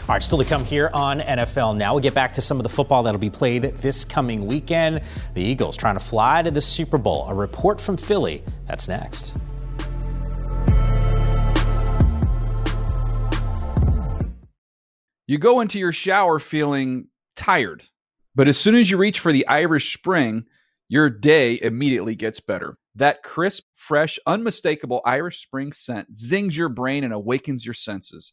All 0.00 0.08
right, 0.08 0.22
still 0.22 0.38
to 0.38 0.44
come 0.44 0.64
here 0.64 0.90
on 0.92 1.20
NFL 1.20 1.76
Now. 1.76 1.94
We'll 1.94 2.02
get 2.02 2.12
back 2.12 2.32
to 2.34 2.42
some 2.42 2.58
of 2.58 2.62
the 2.62 2.68
football 2.68 3.02
that'll 3.02 3.18
be 3.18 3.30
played 3.30 3.62
this 3.62 4.04
coming 4.04 4.46
weekend. 4.46 5.00
The 5.32 5.42
Eagles 5.42 5.76
trying 5.76 5.96
to 5.96 6.04
fly 6.04 6.42
to 6.42 6.50
the 6.50 6.60
Super 6.60 6.98
Bowl. 6.98 7.26
A 7.28 7.34
report 7.34 7.80
from 7.80 7.96
Philly. 7.96 8.42
That's 8.66 8.86
next. 8.86 9.34
You 15.26 15.38
go 15.38 15.60
into 15.60 15.78
your 15.78 15.92
shower 15.92 16.38
feeling 16.38 17.08
tired, 17.34 17.84
but 18.34 18.46
as 18.46 18.58
soon 18.58 18.74
as 18.74 18.90
you 18.90 18.98
reach 18.98 19.20
for 19.20 19.32
the 19.32 19.46
Irish 19.46 19.96
Spring, 19.96 20.44
your 20.88 21.08
day 21.08 21.58
immediately 21.62 22.14
gets 22.14 22.40
better. 22.40 22.76
That 22.94 23.22
crisp, 23.22 23.64
fresh, 23.74 24.18
unmistakable 24.26 25.00
Irish 25.06 25.42
Spring 25.42 25.72
scent 25.72 26.14
zings 26.14 26.58
your 26.58 26.68
brain 26.68 27.04
and 27.04 27.12
awakens 27.14 27.64
your 27.64 27.72
senses. 27.72 28.32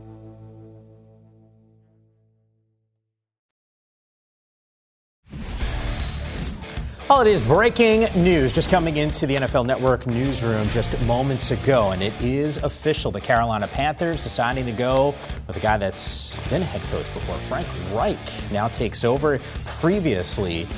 Well, 7.11 7.19
it 7.19 7.27
is 7.27 7.43
breaking 7.43 8.07
news 8.15 8.53
just 8.53 8.69
coming 8.69 8.95
into 8.95 9.27
the 9.27 9.35
NFL 9.35 9.65
Network 9.65 10.07
newsroom 10.07 10.65
just 10.69 10.97
moments 11.01 11.51
ago, 11.51 11.91
and 11.91 12.01
it 12.01 12.13
is 12.21 12.55
official. 12.59 13.11
The 13.11 13.19
Carolina 13.19 13.67
Panthers 13.67 14.23
deciding 14.23 14.65
to 14.65 14.71
go 14.71 15.13
with 15.45 15.57
a 15.57 15.59
guy 15.59 15.77
that's 15.77 16.37
been 16.47 16.61
head 16.61 16.81
coach 16.83 17.13
before. 17.13 17.35
Frank 17.35 17.67
Reich 17.91 18.17
now 18.53 18.69
takes 18.69 19.03
over. 19.03 19.41
Previously, 19.65 20.69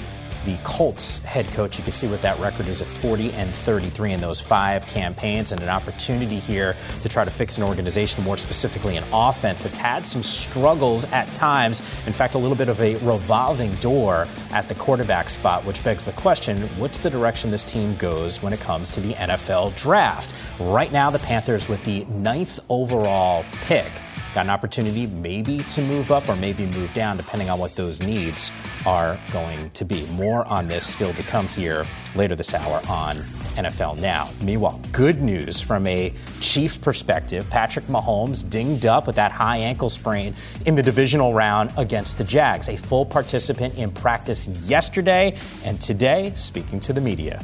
the 0.45 0.57
Colts 0.63 1.19
head 1.19 1.47
coach. 1.51 1.77
You 1.77 1.83
can 1.83 1.93
see 1.93 2.07
what 2.07 2.21
that 2.21 2.39
record 2.39 2.67
is 2.67 2.81
at 2.81 2.87
40 2.87 3.31
and 3.33 3.49
33 3.49 4.13
in 4.13 4.21
those 4.21 4.39
five 4.39 4.85
campaigns, 4.87 5.51
and 5.51 5.61
an 5.61 5.69
opportunity 5.69 6.39
here 6.39 6.75
to 7.01 7.09
try 7.09 7.23
to 7.23 7.31
fix 7.31 7.57
an 7.57 7.63
organization, 7.63 8.23
more 8.23 8.37
specifically 8.37 8.97
an 8.97 9.03
offense. 9.13 9.65
It's 9.65 9.77
had 9.77 10.05
some 10.05 10.23
struggles 10.23 11.05
at 11.05 11.33
times. 11.33 11.79
In 12.05 12.13
fact, 12.13 12.35
a 12.35 12.37
little 12.37 12.57
bit 12.57 12.69
of 12.69 12.81
a 12.81 12.95
revolving 12.97 13.73
door 13.75 14.27
at 14.51 14.67
the 14.67 14.75
quarterback 14.75 15.29
spot, 15.29 15.65
which 15.65 15.83
begs 15.83 16.05
the 16.05 16.13
question 16.13 16.61
what's 16.77 16.97
the 16.97 17.09
direction 17.09 17.51
this 17.51 17.65
team 17.65 17.95
goes 17.97 18.41
when 18.41 18.53
it 18.53 18.59
comes 18.59 18.93
to 18.93 19.01
the 19.01 19.13
NFL 19.13 19.75
draft? 19.75 20.33
Right 20.59 20.91
now, 20.91 21.09
the 21.09 21.19
Panthers 21.19 21.69
with 21.69 21.83
the 21.83 22.05
ninth 22.05 22.59
overall 22.69 23.45
pick 23.65 23.91
got 24.33 24.45
an 24.45 24.49
opportunity 24.49 25.07
maybe 25.07 25.59
to 25.63 25.81
move 25.81 26.11
up 26.11 26.27
or 26.27 26.35
maybe 26.35 26.65
move 26.65 26.93
down, 26.93 27.17
depending 27.17 27.49
on 27.49 27.59
what 27.59 27.75
those 27.75 28.01
needs 28.01 28.51
are 28.85 29.19
going 29.31 29.69
to 29.71 29.85
be. 29.85 30.05
More 30.07 30.45
on 30.47 30.67
this 30.67 30.85
still 30.85 31.13
to 31.13 31.23
come 31.23 31.47
here 31.49 31.85
later 32.15 32.35
this 32.35 32.53
hour 32.53 32.81
on 32.89 33.17
NFL 33.55 33.99
Now. 33.99 34.29
Meanwhile, 34.41 34.81
good 34.91 35.21
news 35.21 35.61
from 35.61 35.85
a 35.85 36.13
Chiefs 36.41 36.77
perspective. 36.77 37.47
Patrick 37.49 37.85
Mahomes 37.85 38.47
dinged 38.49 38.85
up 38.85 39.05
with 39.05 39.15
that 39.15 39.31
high 39.31 39.57
ankle 39.57 39.89
sprain 39.89 40.33
in 40.65 40.75
the 40.75 40.83
divisional 40.83 41.33
round 41.33 41.71
against 41.77 42.17
the 42.17 42.23
Jags. 42.23 42.69
A 42.69 42.77
full 42.77 43.05
participant 43.05 43.77
in 43.77 43.91
practice 43.91 44.47
yesterday 44.47 45.37
and 45.63 45.79
today 45.79 46.31
speaking 46.35 46.79
to 46.79 46.93
the 46.93 47.01
media 47.01 47.39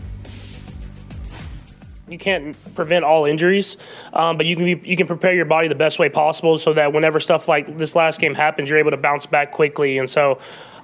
you 2.12 2.18
can't 2.18 2.56
prevent 2.76 3.06
all 3.06 3.26
injuries, 3.26 3.78
um, 4.14 4.38
but 4.38 4.46
you 4.46 4.56
can 4.56 4.66
be, 4.66 4.90
you 4.90 4.96
can 4.96 5.08
prepare 5.08 5.34
your 5.34 5.46
body 5.46 5.68
the 5.68 5.76
best 5.76 6.00
way 6.00 6.10
possible 6.10 6.58
so 6.58 6.74
that 6.74 6.94
whenever 6.94 7.20
stuff 7.20 7.48
like 7.48 7.78
this 7.78 7.96
last 7.96 8.20
game 8.20 8.34
happens, 8.34 8.70
you're 8.70 8.80
able 8.80 8.92
to 8.92 8.98
bounce 8.98 9.26
back 9.26 9.52
quickly. 9.52 9.98
And 9.98 10.10
so. 10.10 10.40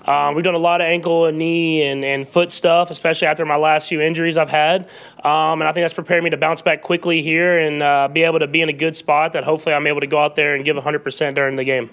Um, 0.08 0.36
we've 0.36 0.44
done 0.44 0.54
a 0.54 0.60
lot 0.60 0.82
of 0.82 0.86
ankle 0.86 1.26
and 1.26 1.40
knee 1.40 1.82
and, 1.82 2.06
and 2.06 2.28
foot 2.28 2.52
stuff, 2.52 2.92
especially 2.92 3.28
after 3.28 3.44
my 3.44 3.56
last 3.56 3.90
few 3.90 4.02
injuries 4.02 4.38
I've 4.38 4.50
had. 4.50 4.82
Um, 5.24 5.62
and 5.62 5.64
I 5.64 5.72
think 5.72 5.84
that's 5.84 5.96
prepared 5.96 6.24
me 6.24 6.30
to 6.30 6.38
bounce 6.38 6.62
back 6.62 6.84
quickly 6.84 7.24
here 7.24 7.58
and 7.58 7.82
uh, 7.82 8.08
be 8.08 8.22
able 8.22 8.38
to 8.38 8.46
be 8.46 8.62
in 8.62 8.70
a 8.70 8.74
good 8.74 8.96
spot 8.96 9.34
that 9.34 9.44
hopefully 9.44 9.74
I'm 9.74 9.88
able 9.88 10.02
to 10.02 10.08
go 10.08 10.20
out 10.20 10.36
there 10.36 10.54
and 10.54 10.64
give 10.64 10.78
100% 10.78 11.34
during 11.34 11.56
the 11.56 11.64
game. 11.64 11.90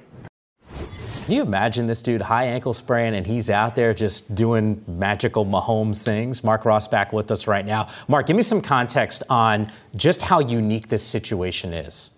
Can 1.23 1.35
you 1.35 1.43
imagine 1.43 1.87
this 1.87 2.03
dude, 2.03 2.21
high 2.21 2.47
ankle 2.47 2.75
sprain, 2.75 3.15
and 3.15 3.25
he's 3.25 3.49
out 3.49 3.77
there 3.77 3.95
just 3.95 4.35
doing 4.35 4.83
magical 4.89 5.47
Mahomes 5.47 6.03
things? 6.03 6.43
Marc 6.43 6.65
Ross 6.65 6.89
back 6.89 7.13
with 7.13 7.31
us 7.31 7.47
right 7.47 7.65
now. 7.65 7.87
Marc, 8.09 8.27
give 8.27 8.35
me 8.35 8.43
some 8.43 8.61
context 8.61 9.23
on 9.31 9.71
just 9.95 10.21
how 10.21 10.41
unique 10.41 10.89
this 10.89 11.05
situation 11.05 11.73
is. 11.73 12.11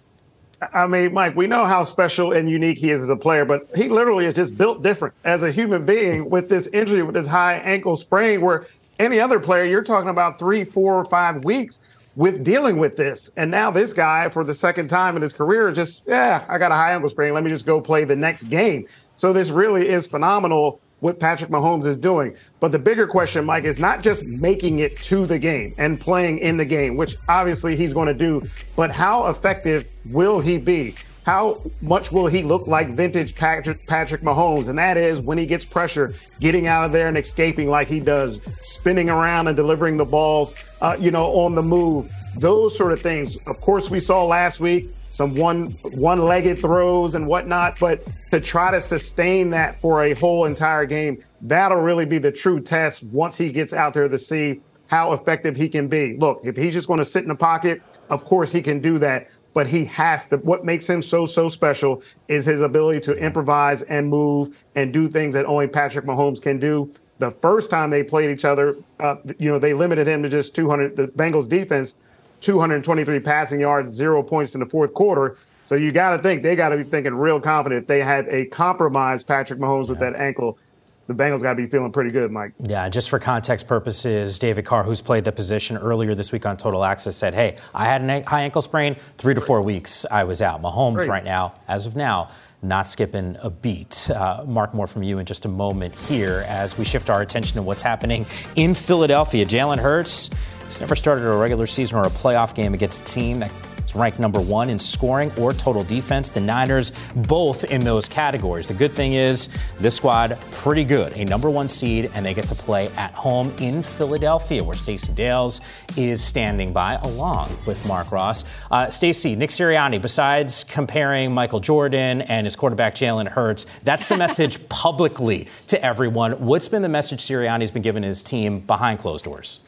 I 0.73 0.87
mean, 0.87 1.12
Mike, 1.12 1.37
we 1.37 1.47
know 1.47 1.67
how 1.67 1.83
special 1.83 2.33
and 2.33 2.49
unique 2.49 2.79
he 2.79 2.90
is 2.90 3.03
as 3.03 3.11
a 3.11 3.17
player, 3.17 3.45
but 3.45 3.69
he 3.77 3.90
literally 3.90 4.25
is 4.25 4.33
just 4.33 4.57
built 4.57 4.83
different 4.83 5.14
as 5.23 5.43
a 5.43 5.53
human 5.53 5.85
being 5.85 6.31
with 6.31 6.49
this 6.49 6.69
injury, 6.69 7.03
with 7.03 7.14
this 7.14 7.27
high 7.27 7.57
ankle 7.57 7.97
sprain, 7.97 8.40
where 8.40 8.64
any 8.99 9.21
other 9.21 9.38
player, 9.38 9.64
you're 9.64 9.85
talking 9.85 10.09
about 10.09 10.38
three, 10.38 10.64
four, 10.64 10.95
or 10.95 11.05
five 11.05 11.45
weeks 11.45 11.81
with 12.16 12.44
dealing 12.44 12.79
with 12.79 12.96
this. 12.96 13.31
And 13.37 13.50
now 13.50 13.70
this 13.70 13.92
guy, 13.92 14.29
for 14.29 14.44
the 14.44 14.55
second 14.55 14.88
time 14.88 15.16
in 15.16 15.22
his 15.22 15.33
career, 15.33 15.72
just, 15.72 16.05
yeah, 16.07 16.44
I 16.48 16.59
got 16.59 16.72
a 16.72 16.74
high 16.74 16.92
ankle 16.92 17.09
sprain. 17.09 17.35
Let 17.35 17.44
me 17.44 17.50
just 17.50 17.66
go 17.66 17.81
play 17.81 18.05
the 18.05 18.16
next 18.16 18.44
game. 18.44 18.87
So 19.16 19.33
this 19.33 19.50
really 19.50 19.88
is 19.88 20.07
phenomenal 20.07 20.81
what 21.00 21.20
Patrick 21.20 21.50
Mahomes 21.50 21.85
is 21.85 21.96
doing. 21.96 22.35
But 22.61 22.72
the 22.72 22.79
bigger 22.79 23.07
question, 23.07 23.44
Mike, 23.44 23.64
is 23.64 23.79
not 23.79 24.03
just 24.03 24.24
making 24.24 24.79
it 24.79 24.96
to 24.98 25.27
the 25.27 25.38
game 25.38 25.74
and 25.77 26.00
playing 26.00 26.38
in 26.38 26.57
the 26.57 26.64
game, 26.64 26.96
which 26.96 27.16
obviously 27.29 27.77
he's 27.77 27.92
going 27.92 28.09
to 28.09 28.14
do, 28.14 28.42
but 28.74 28.90
how 28.90 29.27
effective 29.27 29.87
will 30.07 30.40
he 30.40 30.57
be? 30.57 30.94
How 31.25 31.57
much 31.81 32.13
will 32.13 32.27
he 32.27 32.43
look 32.43 32.67
like 32.67 32.91
vintage 32.91 33.35
Patrick, 33.35 33.87
Patrick 33.87 34.21
Mahomes? 34.21 34.69
And 34.69 34.79
that 34.79 34.97
is 34.97 35.21
when 35.21 35.39
he 35.39 35.47
gets 35.47 35.65
pressure, 35.65 36.15
getting 36.39 36.67
out 36.67 36.85
of 36.85 36.93
there 36.93 37.09
and 37.09 37.17
escaping 37.17 37.71
like 37.71 37.89
he 37.89 37.99
does, 37.99 38.43
spinning 38.63 39.09
around 39.09 39.49
and 39.49 39.57
delivering 39.57 39.97
the 39.97 40.05
balls, 40.05 40.55
uh, 40.83 40.97
you 41.01 41.11
know, 41.11 41.33
on 41.33 41.55
the 41.55 41.63
move. 41.63 42.13
Those 42.37 42.77
sort 42.77 42.93
of 42.93 43.01
things. 43.01 43.37
Of 43.47 43.61
course, 43.61 43.91
we 43.91 44.01
saw 44.01 44.25
last 44.25 44.61
week 44.61 44.91
some 45.09 45.35
one 45.37 45.71
one-legged 45.95 46.59
throws 46.59 47.15
and 47.15 47.27
whatnot, 47.27 47.79
but 47.79 48.05
to 48.31 48.41
try 48.41 48.73
to 48.73 48.81
sustain 48.81 49.49
that 49.51 49.81
for 49.81 50.03
a 50.03 50.15
whole 50.15 50.45
entire 50.45 50.85
game, 50.85 51.23
that'll 51.41 51.79
really 51.79 52.05
be 52.05 52.19
the 52.19 52.33
true 52.33 52.61
test 52.61 53.05
once 53.05 53.37
he 53.37 53.53
gets 53.53 53.73
out 53.73 53.95
there 53.95 54.09
to 54.09 54.19
see 54.19 54.61
how 54.89 55.13
effective 55.13 55.57
he 55.57 55.69
can 55.69 55.87
be. 55.87 56.17
Look, 56.17 56.41
if 56.45 56.57
he's 56.57 56.75
just 56.75 56.89
going 56.89 56.99
to 56.99 57.05
sit 57.05 57.23
in 57.23 57.29
the 57.29 57.35
pocket, 57.37 57.81
of 58.11 58.25
course 58.25 58.51
he 58.51 58.61
can 58.61 58.81
do 58.81 58.99
that, 58.99 59.29
but 59.55 59.69
he 59.69 59.85
has 59.87 60.27
to. 60.27 60.37
What 60.38 60.64
makes 60.64 60.87
him 60.87 61.01
so 61.01 61.25
so 61.25 61.49
special 61.49 62.03
is 62.29 62.45
his 62.45 62.61
ability 62.61 63.01
to 63.01 63.14
improvise 63.14 63.83
and 63.83 64.09
move 64.09 64.64
and 64.75 64.93
do 64.93 65.09
things 65.09 65.35
that 65.35 65.47
only 65.47 65.69
Patrick 65.69 66.05
Mahomes 66.05 66.43
can 66.43 66.59
do. 66.59 66.93
The 67.21 67.31
first 67.31 67.71
time 67.71 67.90
they 67.90 68.03
played 68.03 68.31
each 68.31 68.45
other, 68.45 68.77
uh, 69.01 69.17
you 69.38 69.49
know, 69.49 69.59
they 69.59 69.73
limited 69.73 70.07
him 70.07 70.23
to 70.25 70.29
just 70.29 70.55
200. 70.55 70.97
The 70.97 71.07
Bengals 71.09 71.49
defense 71.49 71.95
223 72.40 73.21
passing 73.21 73.61
yards, 73.61 73.95
zero 73.95 74.23
points 74.23 74.55
in 74.55 74.61
the 74.61 74.67
fourth 74.67 74.93
quarter. 74.93 75.38
So 75.62 75.77
you 75.77 75.93
got 75.93 76.11
to 76.11 76.19
think 76.19 76.43
they 76.43 76.57
got 76.57 76.71
to 76.71 76.77
be 76.77 76.85
thinking 76.85 77.14
real 77.14 77.40
confident. 77.40 77.88
They 77.88 78.03
had 78.03 78.29
a 78.29 78.45
compromised 78.47 79.27
Patrick 79.27 79.59
Mahomes 79.59 79.88
with 79.88 79.99
that 80.01 80.14
ankle. 80.17 80.59
The 81.07 81.14
Bengals 81.14 81.43
got 81.43 81.51
to 81.51 81.57
be 81.57 81.67
feeling 81.67 81.93
pretty 81.93 82.11
good, 82.11 82.31
Mike. 82.31 82.55
Yeah, 82.61 82.88
just 82.88 83.11
for 83.11 83.19
context 83.19 83.69
purposes, 83.69 84.38
David 84.38 84.64
Carr, 84.64 84.85
who's 84.85 85.03
played 85.03 85.25
the 85.25 85.33
position 85.33 85.77
earlier 85.77 86.14
this 86.14 86.33
week 86.33 86.47
on 86.47 86.57
Total 86.57 86.83
Access, 86.83 87.14
said, 87.14 87.35
"Hey, 87.35 87.59
I 87.75 87.85
had 87.85 88.03
a 88.03 88.23
high 88.23 88.40
ankle 88.43 88.62
sprain. 88.62 88.97
Three 89.19 89.35
to 89.35 89.40
four 89.40 89.61
weeks, 89.62 90.07
I 90.11 90.25
was 90.25 90.40
out. 90.40 90.62
Mahomes, 90.62 90.95
Great. 90.97 91.09
right 91.11 91.25
now, 91.25 91.55
as 91.69 91.85
of 91.85 91.95
now, 91.95 92.31
not 92.62 92.88
skipping 92.88 93.37
a 93.43 93.51
beat. 93.51 94.09
Uh, 94.11 94.45
Marc, 94.47 94.73
more 94.73 94.87
from 94.87 95.03
you 95.03 95.19
in 95.19 95.27
just 95.27 95.45
a 95.45 95.49
moment 95.49 95.95
here 95.95 96.45
as 96.49 96.79
we 96.79 96.85
shift 96.87 97.11
our 97.11 97.21
attention 97.21 97.57
to 97.57 97.62
what's 97.62 97.83
happening 97.83 98.25
in 98.57 98.75
Philadelphia. 98.75 99.45
Jalen 99.45 99.79
Hurts 99.79 100.31
has 100.64 100.81
never 100.81 100.97
started 100.97 101.27
a 101.27 101.37
regular 101.37 101.67
season 101.67 101.99
or 101.99 102.05
a 102.07 102.11
playoff 102.11 102.55
game 102.55 102.73
against 102.73 103.03
a 103.03 103.05
team 103.05 103.40
that 103.40 103.51
ranked 103.95 104.19
number 104.19 104.41
one 104.41 104.71
in 104.71 104.79
scoring 104.79 105.33
or 105.39 105.53
total 105.53 105.85
defense. 105.85 106.31
The 106.31 106.41
Niners 106.41 106.93
both 107.15 107.65
in 107.65 107.85
those 107.85 108.09
categories. 108.09 108.69
The 108.69 108.75
good 108.75 108.93
thing 108.93 109.15
is 109.15 109.49
this 109.79 109.97
squad 109.97 110.39
pretty 110.51 110.85
good, 110.85 111.13
a 111.15 111.25
number 111.25 111.51
one 111.51 111.69
seed, 111.69 112.11
and 112.15 112.25
they 112.25 112.35
get 112.35 112.49
to 112.49 112.55
play 112.55 112.89
at 112.97 113.13
home 113.13 113.53
in 113.59 113.83
Philadelphia, 113.83 114.63
where 114.63 114.77
Stacey 114.77 115.13
Dales 115.13 115.61
is 115.97 116.23
standing 116.23 116.73
by, 116.73 116.95
along 116.97 117.57
with 117.67 117.87
Marc 117.87 118.11
Ross. 118.11 118.45
Uh, 118.71 118.91
Stacey, 118.91 119.37
Nick 119.37 119.51
Sirianni, 119.51 120.01
besides 120.01 120.65
comparing 120.65 121.33
Michael 121.33 121.61
Jordan 121.61 122.23
and 122.23 122.47
his 122.47 122.57
quarterback 122.57 122.95
Jalen 122.95 123.29
Hurts, 123.29 123.67
that's 123.83 124.07
the 124.07 124.17
message 124.25 124.69
publicly 124.69 125.49
to 125.69 125.85
everyone. 125.85 126.33
What's 126.33 126.69
been 126.69 126.83
the 126.83 126.89
message 126.89 127.21
Sirianni's 127.21 127.71
been 127.71 127.83
giving 127.83 128.03
his 128.03 128.23
team 128.23 128.61
behind 128.61 128.99
closed 128.99 129.25
doors? 129.25 129.61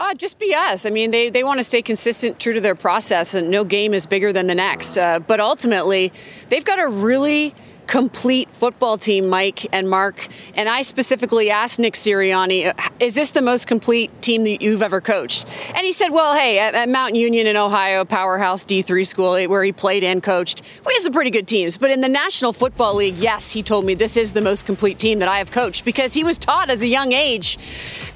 Uh, 0.00 0.14
just 0.14 0.38
us. 0.54 0.86
I 0.86 0.90
mean, 0.90 1.10
they, 1.10 1.28
they 1.28 1.44
want 1.44 1.58
to 1.58 1.62
stay 1.62 1.82
consistent, 1.82 2.40
true 2.40 2.54
to 2.54 2.60
their 2.62 2.74
process, 2.74 3.34
and 3.34 3.50
no 3.50 3.64
game 3.64 3.92
is 3.92 4.06
bigger 4.06 4.32
than 4.32 4.46
the 4.46 4.54
next. 4.54 4.96
Uh, 4.96 5.18
but 5.18 5.40
ultimately, 5.40 6.10
they've 6.48 6.64
got 6.64 6.78
a 6.78 6.88
really 6.88 7.54
complete 7.86 8.52
football 8.52 8.98
team, 8.98 9.28
Mike 9.28 9.66
and 9.72 9.88
Marc. 9.88 10.28
And 10.54 10.68
I 10.68 10.82
specifically 10.82 11.50
asked 11.50 11.78
Nick 11.78 11.94
Sirianni, 11.94 12.72
is 13.00 13.14
this 13.14 13.30
the 13.30 13.42
most 13.42 13.66
complete 13.66 14.10
team 14.22 14.44
that 14.44 14.62
you've 14.62 14.82
ever 14.82 15.00
coached? 15.00 15.46
And 15.74 15.84
he 15.84 15.92
said, 15.92 16.08
well, 16.08 16.34
hey, 16.34 16.58
at, 16.58 16.74
at 16.74 16.88
Mount 16.88 17.14
Union 17.14 17.46
in 17.46 17.56
Ohio, 17.56 18.04
powerhouse 18.04 18.64
D3 18.64 19.06
school 19.06 19.34
eh, 19.34 19.46
where 19.46 19.64
he 19.64 19.72
played 19.72 20.04
and 20.04 20.22
coached, 20.22 20.62
we 20.86 20.92
have 20.92 21.02
some 21.02 21.12
pretty 21.12 21.30
good 21.30 21.48
teams. 21.48 21.78
But 21.78 21.90
in 21.90 22.00
the 22.00 22.08
National 22.08 22.52
Football 22.52 22.96
League, 22.96 23.16
yes, 23.16 23.52
he 23.52 23.62
told 23.62 23.84
me 23.84 23.94
this 23.94 24.16
is 24.16 24.32
the 24.32 24.40
most 24.40 24.66
complete 24.66 24.98
team 24.98 25.18
that 25.18 25.28
I 25.28 25.38
have 25.38 25.50
coached 25.50 25.84
because 25.84 26.14
he 26.14 26.24
was 26.24 26.38
taught 26.38 26.70
as 26.70 26.82
a 26.82 26.88
young 26.88 27.12
age, 27.12 27.58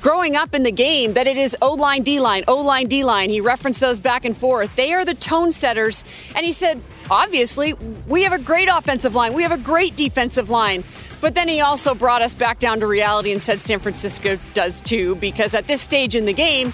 growing 0.00 0.36
up 0.36 0.54
in 0.54 0.62
the 0.62 0.72
game, 0.72 1.14
that 1.14 1.26
it 1.26 1.36
is 1.36 1.56
O 1.62 1.72
line, 1.74 2.02
D 2.02 2.20
line, 2.20 2.44
O 2.48 2.60
line, 2.60 2.88
D 2.88 3.04
line. 3.04 3.30
He 3.30 3.40
referenced 3.40 3.80
those 3.80 4.00
back 4.00 4.24
and 4.24 4.36
forth. 4.36 4.74
They 4.76 4.92
are 4.92 5.04
the 5.04 5.14
tone 5.14 5.52
setters. 5.52 6.04
And 6.34 6.44
he 6.44 6.52
said, 6.52 6.82
obviously, 7.10 7.74
we 8.06 8.22
have 8.24 8.32
a 8.32 8.38
great 8.38 8.68
offensive 8.68 9.14
line. 9.14 9.34
We 9.34 9.42
have 9.42 9.52
a 9.52 9.58
great 9.58 9.96
defensive 9.96 10.50
line. 10.50 10.84
But 11.20 11.34
then 11.34 11.48
he 11.48 11.60
also 11.60 11.94
brought 11.94 12.20
us 12.20 12.34
back 12.34 12.58
down 12.58 12.80
to 12.80 12.86
reality 12.86 13.32
and 13.32 13.42
said 13.42 13.60
San 13.60 13.78
Francisco 13.78 14.38
does 14.52 14.80
too, 14.80 15.16
because 15.16 15.54
at 15.54 15.66
this 15.66 15.80
stage 15.80 16.14
in 16.14 16.26
the 16.26 16.34
game, 16.34 16.72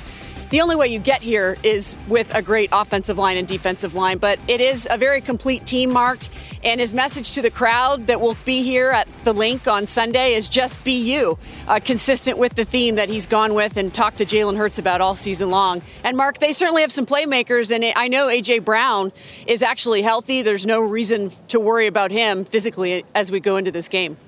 the 0.51 0.61
only 0.61 0.75
way 0.75 0.89
you 0.89 0.99
get 0.99 1.23
here 1.23 1.57
is 1.63 1.97
with 2.09 2.35
a 2.35 2.43
great 2.43 2.71
offensive 2.73 3.17
line 3.17 3.37
and 3.37 3.47
defensive 3.47 3.95
line. 3.95 4.19
But 4.19 4.41
it 4.49 4.61
is 4.61 4.89
a 4.91 4.97
very 4.97 5.21
complete 5.21 5.65
team, 5.65 5.93
Marc. 5.93 6.19
And 6.63 6.79
his 6.79 6.93
message 6.93 7.33
to 7.33 7.43
the 7.43 7.51
crowd 7.51 8.07
that 8.09 8.21
will 8.21 8.37
be 8.45 8.63
here 8.63 8.91
at 8.91 9.09
the 9.25 9.33
Linc 9.33 9.67
on 9.67 9.87
Sunday 9.87 10.35
is 10.35 10.47
just 10.47 10.83
be 10.85 10.93
you, 10.93 11.39
uh, 11.67 11.81
consistent 11.83 12.37
with 12.37 12.55
the 12.55 12.67
theme 12.67 12.97
that 12.97 13.09
he's 13.09 13.27
gone 13.27 13.55
with 13.55 13.79
and 13.79 13.93
talked 13.95 14.19
to 14.19 14.27
Jalen 14.27 14.59
Hurts 14.59 14.79
about 14.79 15.01
all 15.01 15.15
season 15.15 15.51
long. 15.51 15.81
And 16.05 16.19
Marc, 16.19 16.39
they 16.39 16.53
certainly 16.53 16.83
have 16.83 16.93
some 16.93 17.07
playmakers, 17.07 17.75
and 17.75 17.83
I 17.97 18.09
know 18.09 18.29
A.J. 18.29 18.59
Brown 18.59 19.11
is 19.47 19.63
actually 19.63 20.03
healthy. 20.03 20.43
There's 20.43 20.67
no 20.67 20.81
reason 20.81 21.33
to 21.49 21.59
worry 21.59 21.87
about 21.87 22.11
him 22.11 22.45
physically 22.45 23.07
as 23.15 23.33
we 23.33 23.41
go 23.41 23.57
into 23.57 23.71
this 23.71 23.89
game. 23.89 24.19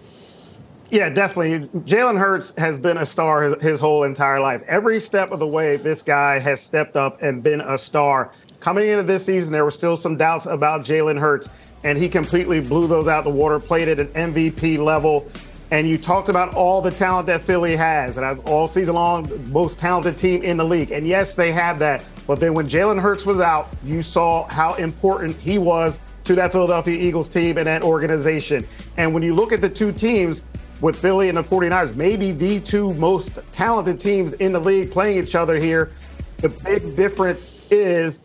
Yeah, 0.90 1.08
definitely. 1.08 1.68
Jalen 1.80 2.18
Hurts 2.18 2.54
has 2.58 2.78
been 2.78 2.98
a 2.98 3.06
star 3.06 3.42
his, 3.42 3.54
his, 3.62 3.80
whole 3.80 4.04
entire 4.04 4.40
life. 4.40 4.62
Every 4.68 5.00
step 5.00 5.30
of 5.30 5.38
the 5.38 5.46
way, 5.46 5.78
this 5.78 6.02
guy 6.02 6.38
has 6.38 6.60
stepped 6.60 6.96
up 6.96 7.22
and 7.22 7.42
been 7.42 7.62
a 7.62 7.78
star. 7.78 8.30
Coming 8.60 8.88
into 8.88 9.02
this 9.02 9.24
season, 9.24 9.54
there 9.54 9.64
were 9.64 9.70
still 9.70 9.96
some 9.96 10.18
doubts 10.18 10.44
about 10.44 10.82
Jalen 10.82 11.18
Hurts 11.18 11.48
and 11.84 11.98
he 11.98 12.08
completely 12.08 12.60
blew 12.60 12.86
those 12.86 13.08
out 13.08 13.24
the 13.24 13.30
water, 13.30 13.58
played 13.58 13.88
at 13.88 13.98
an 13.98 14.08
MVP 14.08 14.78
level. 14.78 15.30
And 15.70 15.88
you 15.88 15.96
talked 15.96 16.28
about 16.28 16.52
all 16.54 16.82
the 16.82 16.90
talent 16.90 17.26
that 17.28 17.40
Philly 17.42 17.74
has, 17.76 18.18
and 18.18 18.26
I've, 18.26 18.46
all 18.46 18.68
season 18.68 18.94
long, 18.94 19.50
most 19.50 19.78
talented 19.78 20.18
team 20.18 20.42
in 20.42 20.58
the 20.58 20.64
league. 20.64 20.90
And 20.90 21.06
yes, 21.06 21.34
they 21.34 21.50
have 21.50 21.78
that. 21.78 22.04
But 22.26 22.40
then 22.40 22.52
when 22.52 22.68
Jalen 22.68 23.00
Hurts 23.00 23.24
was 23.24 23.40
out, 23.40 23.68
you 23.82 24.02
saw 24.02 24.46
how 24.48 24.74
important 24.74 25.34
he 25.36 25.56
was 25.56 25.98
to 26.24 26.34
that 26.34 26.52
Philadelphia 26.52 26.94
Eagles 26.94 27.28
team 27.28 27.56
and 27.56 27.66
that 27.66 27.82
organization. 27.82 28.66
And 28.98 29.14
when 29.14 29.22
you 29.22 29.34
look 29.34 29.50
at 29.50 29.62
the 29.62 29.68
two 29.68 29.92
teams, 29.92 30.42
with 30.82 30.98
Philly 30.98 31.28
and 31.28 31.38
the 31.38 31.44
49ers, 31.44 31.94
maybe 31.94 32.32
the 32.32 32.60
two 32.60 32.92
most 32.94 33.38
talented 33.52 34.00
teams 34.00 34.34
in 34.34 34.52
the 34.52 34.58
league 34.58 34.90
playing 34.90 35.22
each 35.22 35.36
other 35.36 35.56
here. 35.56 35.92
The 36.38 36.48
big 36.48 36.96
difference 36.96 37.56
is 37.70 38.20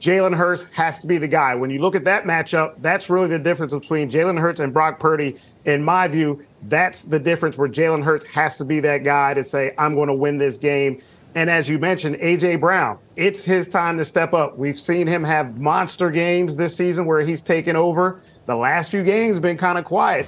Jalen 0.00 0.34
Hurts 0.34 0.64
has 0.72 0.98
to 1.00 1.06
be 1.06 1.18
the 1.18 1.28
guy. 1.28 1.54
When 1.54 1.68
you 1.68 1.80
look 1.80 1.94
at 1.94 2.04
that 2.04 2.24
matchup, 2.24 2.74
that's 2.78 3.10
really 3.10 3.28
the 3.28 3.38
difference 3.38 3.74
between 3.74 4.10
Jalen 4.10 4.40
Hurts 4.40 4.60
and 4.60 4.72
Brock 4.72 4.98
Purdy. 4.98 5.36
In 5.66 5.84
my 5.84 6.08
view, 6.08 6.44
that's 6.68 7.02
the 7.02 7.18
difference 7.18 7.58
where 7.58 7.68
Jalen 7.68 8.02
Hurts 8.02 8.24
has 8.26 8.56
to 8.58 8.64
be 8.64 8.80
that 8.80 9.04
guy 9.04 9.34
to 9.34 9.44
say, 9.44 9.74
I'm 9.76 9.94
going 9.94 10.08
to 10.08 10.14
win 10.14 10.38
this 10.38 10.56
game. 10.56 11.02
And 11.34 11.48
as 11.48 11.68
you 11.68 11.78
mentioned, 11.78 12.16
A.J. 12.18 12.56
Brown, 12.56 12.98
it's 13.14 13.44
his 13.44 13.68
time 13.68 13.98
to 13.98 14.04
step 14.04 14.32
up. 14.32 14.56
We've 14.56 14.78
seen 14.78 15.06
him 15.06 15.22
have 15.22 15.60
monster 15.60 16.10
games 16.10 16.56
this 16.56 16.74
season 16.74 17.04
where 17.04 17.20
he's 17.20 17.42
taken 17.42 17.76
over. 17.76 18.20
The 18.46 18.56
last 18.56 18.90
few 18.90 19.04
games 19.04 19.36
have 19.36 19.42
been 19.42 19.58
kind 19.58 19.78
of 19.78 19.84
quiet. 19.84 20.26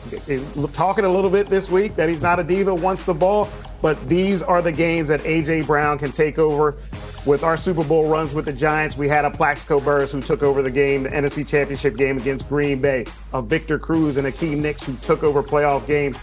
Talking 0.75 1.05
a 1.05 1.09
little 1.09 1.31
bit 1.31 1.49
this 1.49 1.71
week 1.71 1.97
that 1.97 2.09
he's 2.09 2.23
not 2.23 2.39
a 2.39 2.45
diva, 2.45 2.73
wants 2.73 3.03
the 3.03 3.15
ball, 3.15 3.49
but 3.81 4.09
these 4.09 4.43
are 4.43 4.63
the 4.63 4.71
games 4.71 5.09
that 5.09 5.25
A.J. 5.27 5.63
Brown 5.63 5.99
can 5.99 6.13
take 6.13 6.39
over. 6.39 6.77
With 7.25 7.45
our 7.45 7.57
Super 7.57 7.85
Bowl 7.85 8.09
runs 8.09 8.35
with 8.35 8.47
the 8.47 8.53
Giants, 8.53 8.97
we 8.97 9.09
had 9.09 9.25
a 9.25 9.31
Plaxico 9.31 9.79
Burress 9.79 10.11
who 10.11 10.21
took 10.21 10.43
over 10.43 10.61
the 10.61 10.71
game, 10.71 11.05
the 11.05 11.11
NFC 11.11 11.47
Championship 11.47 11.97
game 11.97 12.19
against 12.19 12.49
Green 12.49 12.81
Bay, 12.81 13.07
a 13.33 13.41
Victor 13.41 13.79
Cruz 13.79 14.17
and 14.17 14.27
Hakeem 14.27 14.61
Nicks 14.61 14.83
who 14.83 14.97
took 14.97 15.23
over 15.23 15.41
playoff 15.41 15.87
games. 15.87 16.17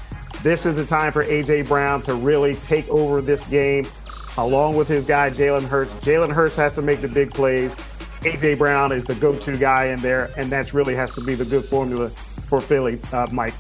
This 0.43 0.65
is 0.65 0.75
the 0.75 0.85
time 0.85 1.13
for 1.13 1.21
A.J. 1.21 1.63
Brown 1.63 2.01
to 2.01 2.15
really 2.15 2.55
take 2.55 2.87
over 2.89 3.21
this 3.21 3.45
game 3.45 3.87
along 4.37 4.75
with 4.75 4.87
his 4.87 5.05
guy, 5.05 5.29
Jalen 5.29 5.65
Hurts. 5.65 5.93
Jalen 5.95 6.33
Hurts 6.33 6.55
has 6.57 6.75
to 6.75 6.81
make 6.81 7.01
the 7.01 7.07
big 7.07 7.33
plays. 7.33 7.75
AJ 8.21 8.57
Brown 8.57 8.91
is 8.91 9.05
the 9.05 9.15
go-to 9.15 9.57
guy 9.57 9.85
in 9.85 10.01
there, 10.01 10.29
and 10.35 10.51
that 10.51 10.73
really 10.73 10.95
has 10.95 11.15
to 11.15 11.21
be 11.21 11.35
the 11.35 11.45
good 11.45 11.63
formula 11.63 12.09
for 12.47 12.59
Philly, 12.59 12.99
uh, 13.13 13.27
Mike. 13.31 13.53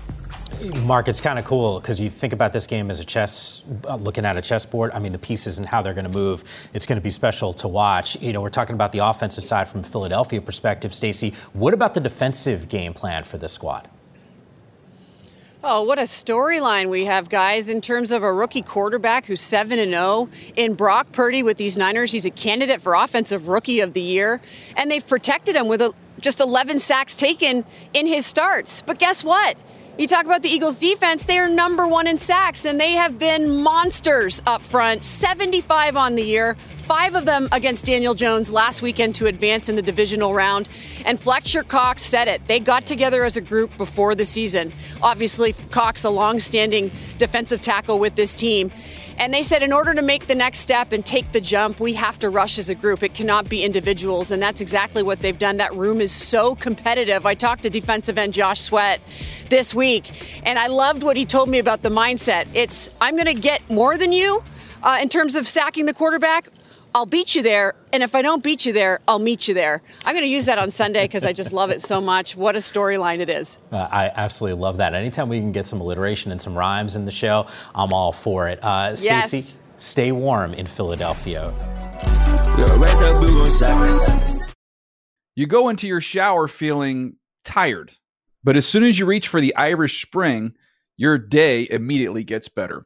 Marc, 0.83 1.07
it's 1.07 1.21
kind 1.21 1.39
of 1.39 1.45
cool 1.45 1.79
because 1.79 2.01
you 2.01 2.09
think 2.09 2.33
about 2.33 2.51
this 2.51 2.67
game 2.67 2.89
as 2.89 2.99
a 2.99 3.05
chess, 3.05 3.61
uh, 3.87 3.95
looking 3.95 4.25
at 4.25 4.35
a 4.35 4.41
chessboard. 4.41 4.91
I 4.93 4.99
mean, 4.99 5.13
the 5.13 5.19
pieces 5.19 5.57
and 5.57 5.65
how 5.65 5.81
they're 5.81 5.93
going 5.93 6.11
to 6.11 6.17
move. 6.17 6.43
It's 6.73 6.85
going 6.85 6.97
to 6.97 7.03
be 7.03 7.11
special 7.11 7.53
to 7.53 7.67
watch. 7.67 8.19
You 8.21 8.33
know, 8.33 8.41
we're 8.41 8.49
talking 8.49 8.73
about 8.73 8.91
the 8.91 8.99
offensive 8.99 9.45
side 9.45 9.69
from 9.69 9.83
Philadelphia 9.83 10.41
perspective. 10.41 10.93
Stacey, 10.93 11.33
what 11.53 11.73
about 11.73 11.93
the 11.93 12.01
defensive 12.01 12.67
game 12.67 12.93
plan 12.93 13.23
for 13.23 13.37
this 13.37 13.53
squad? 13.53 13.87
Oh, 15.63 15.83
what 15.83 15.99
a 15.99 16.03
storyline 16.03 16.89
we 16.89 17.05
have, 17.05 17.29
guys, 17.29 17.69
in 17.69 17.81
terms 17.81 18.11
of 18.11 18.23
a 18.23 18.31
rookie 18.31 18.61
quarterback 18.61 19.25
who's 19.25 19.41
7 19.41 19.77
and 19.77 19.91
0. 19.91 20.29
In 20.55 20.73
Brock 20.73 21.11
Purdy 21.11 21.43
with 21.43 21.57
these 21.57 21.77
Niners, 21.77 22.11
he's 22.11 22.25
a 22.25 22.31
candidate 22.31 22.81
for 22.81 22.95
Offensive 22.95 23.49
Rookie 23.49 23.81
of 23.81 23.93
the 23.93 24.01
Year. 24.01 24.39
And 24.77 24.89
they've 24.89 25.05
protected 25.05 25.55
him 25.55 25.67
with 25.67 25.81
a, 25.81 25.93
just 26.19 26.39
11 26.41 26.79
sacks 26.79 27.13
taken 27.13 27.65
in 27.93 28.07
his 28.07 28.25
starts. 28.25 28.81
But 28.81 28.99
guess 28.99 29.21
what? 29.23 29.57
You 29.99 30.07
talk 30.07 30.23
about 30.23 30.43
the 30.43 30.49
Eagles 30.49 30.79
defense, 30.79 31.25
they 31.25 31.39
are 31.39 31.49
number 31.49 31.85
one 31.85 32.07
in 32.07 32.17
sacks, 32.17 32.63
and 32.63 32.79
they 32.79 32.93
have 32.93 33.19
been 33.19 33.57
monsters 33.61 34.41
up 34.47 34.63
front 34.63 35.03
75 35.03 35.97
on 35.97 36.15
the 36.15 36.21
year, 36.23 36.55
five 36.89 37.13
of 37.13 37.23
them 37.23 37.47
against 37.51 37.85
Daniel 37.85 38.15
Jones 38.15 38.51
last 38.51 38.81
weekend 38.81 39.13
to 39.13 39.27
advance 39.27 39.69
in 39.69 39.75
the 39.75 39.81
divisional 39.83 40.33
round. 40.33 40.67
And 41.05 41.19
Fletcher 41.19 41.61
Cox 41.61 42.01
said 42.01 42.27
it. 42.27 42.47
They 42.47 42.59
got 42.59 42.87
together 42.87 43.23
as 43.25 43.37
a 43.37 43.41
group 43.41 43.77
before 43.77 44.15
the 44.15 44.25
season. 44.25 44.73
Obviously, 45.03 45.53
Cox, 45.69 46.03
a 46.03 46.09
long 46.09 46.39
standing 46.39 46.89
defensive 47.19 47.61
tackle 47.61 47.99
with 47.99 48.15
this 48.15 48.33
team. 48.33 48.71
And 49.19 49.31
they 49.31 49.43
said, 49.43 49.61
in 49.61 49.71
order 49.71 49.93
to 49.93 50.01
make 50.01 50.25
the 50.25 50.33
next 50.33 50.59
step 50.61 50.91
and 50.91 51.05
take 51.05 51.31
the 51.31 51.39
jump, 51.39 51.79
we 51.79 51.93
have 51.93 52.17
to 52.19 52.29
rush 52.31 52.57
as 52.57 52.71
a 52.71 52.75
group. 52.75 53.03
It 53.03 53.13
cannot 53.13 53.49
be 53.49 53.63
individuals. 53.63 54.31
And 54.31 54.41
that's 54.41 54.59
exactly 54.59 55.03
what 55.03 55.19
they've 55.19 55.37
done. 55.37 55.57
That 55.57 55.75
room 55.75 56.01
is 56.01 56.11
so 56.11 56.55
competitive. 56.55 57.23
I 57.23 57.35
talked 57.35 57.61
to 57.63 57.69
defensive 57.69 58.17
end 58.17 58.33
Josh 58.33 58.61
Sweat 58.61 58.99
this 59.49 59.75
week, 59.75 60.41
and 60.43 60.57
I 60.57 60.65
loved 60.65 61.03
what 61.03 61.17
he 61.17 61.25
told 61.25 61.49
me 61.49 61.59
about 61.59 61.83
the 61.83 61.89
mindset. 61.89 62.47
It's, 62.55 62.89
I'm 62.99 63.13
going 63.13 63.27
to 63.27 63.39
get 63.39 63.69
more 63.69 63.95
than 63.95 64.11
you 64.11 64.43
uh, 64.81 64.97
in 64.99 65.07
terms 65.07 65.35
of 65.35 65.47
sacking 65.47 65.85
the 65.85 65.93
quarterback. 65.93 66.47
I'll 66.95 67.05
beat 67.05 67.35
you 67.35 67.43
there. 67.43 67.75
And 67.93 68.01
if 68.01 68.15
I 68.15 68.21
don't 68.21 68.43
beat 68.43 68.65
you 68.65 68.73
there, 68.73 68.99
I'll 69.07 69.19
meet 69.19 69.47
you 69.47 69.53
there. 69.53 69.81
I'm 70.05 70.13
going 70.13 70.25
to 70.25 70.29
use 70.29 70.45
that 70.45 70.57
on 70.57 70.71
Sunday 70.71 71.03
because 71.03 71.23
I 71.23 71.33
just 71.33 71.53
love 71.53 71.69
it 71.69 71.81
so 71.81 72.01
much. 72.01 72.35
What 72.35 72.55
a 72.55 72.59
storyline 72.59 73.19
it 73.19 73.29
is. 73.29 73.59
Uh, 73.71 73.87
I 73.91 74.11
absolutely 74.15 74.59
love 74.59 74.77
that. 74.77 74.95
Anytime 74.95 75.29
we 75.29 75.39
can 75.39 75.51
get 75.51 75.65
some 75.65 75.81
alliteration 75.81 76.31
and 76.31 76.41
some 76.41 76.57
rhymes 76.57 76.95
in 76.95 77.05
the 77.05 77.11
show, 77.11 77.47
I'm 77.75 77.93
all 77.93 78.11
for 78.11 78.47
it. 78.49 78.63
Uh, 78.63 78.95
Stacey, 78.95 79.37
yes. 79.37 79.57
stay 79.77 80.11
warm 80.11 80.53
in 80.53 80.65
Philadelphia. 80.65 81.51
You 85.35 85.45
go 85.47 85.69
into 85.69 85.87
your 85.87 86.01
shower 86.01 86.47
feeling 86.47 87.17
tired, 87.45 87.93
but 88.43 88.57
as 88.57 88.65
soon 88.65 88.83
as 88.83 88.97
you 88.97 89.05
reach 89.05 89.27
for 89.27 89.39
the 89.39 89.55
Irish 89.55 90.01
Spring, 90.01 90.53
your 90.97 91.17
day 91.17 91.67
immediately 91.69 92.23
gets 92.23 92.49
better. 92.49 92.85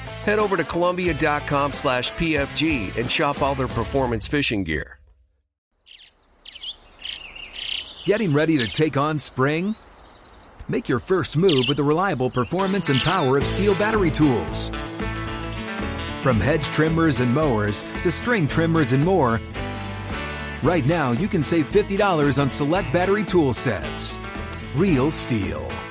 head 0.23 0.39
over 0.39 0.57
to 0.57 0.63
Columbia.com 0.63 1.71
slash 1.71 2.11
PFG 2.13 2.97
and 2.97 3.09
shop 3.09 3.41
all 3.41 3.55
their 3.55 3.67
performance 3.67 4.27
fishing 4.27 4.63
gear. 4.63 4.99
Getting 8.05 8.33
ready 8.33 8.57
to 8.57 8.67
take 8.67 8.97
on 8.97 9.19
spring? 9.19 9.75
Make 10.67 10.89
your 10.89 10.99
first 10.99 11.37
move 11.37 11.65
with 11.67 11.77
the 11.77 11.83
reliable 11.83 12.31
performance 12.31 12.89
and 12.89 12.99
power 12.99 13.37
of 13.37 13.43
STIHL 13.43 13.77
battery 13.77 14.09
tools. 14.09 14.69
From 16.23 16.39
hedge 16.39 16.65
trimmers 16.65 17.19
and 17.19 17.33
mowers 17.33 17.83
to 18.03 18.11
string 18.11 18.47
trimmers 18.47 18.93
and 18.93 19.03
more, 19.03 19.39
right 20.63 20.85
now 20.85 21.11
you 21.11 21.27
can 21.27 21.43
save 21.43 21.69
$50 21.71 22.41
on 22.41 22.49
select 22.49 22.91
battery 22.91 23.23
tool 23.23 23.53
sets. 23.53 24.17
Real 24.75 25.11
STIHL. 25.11 25.90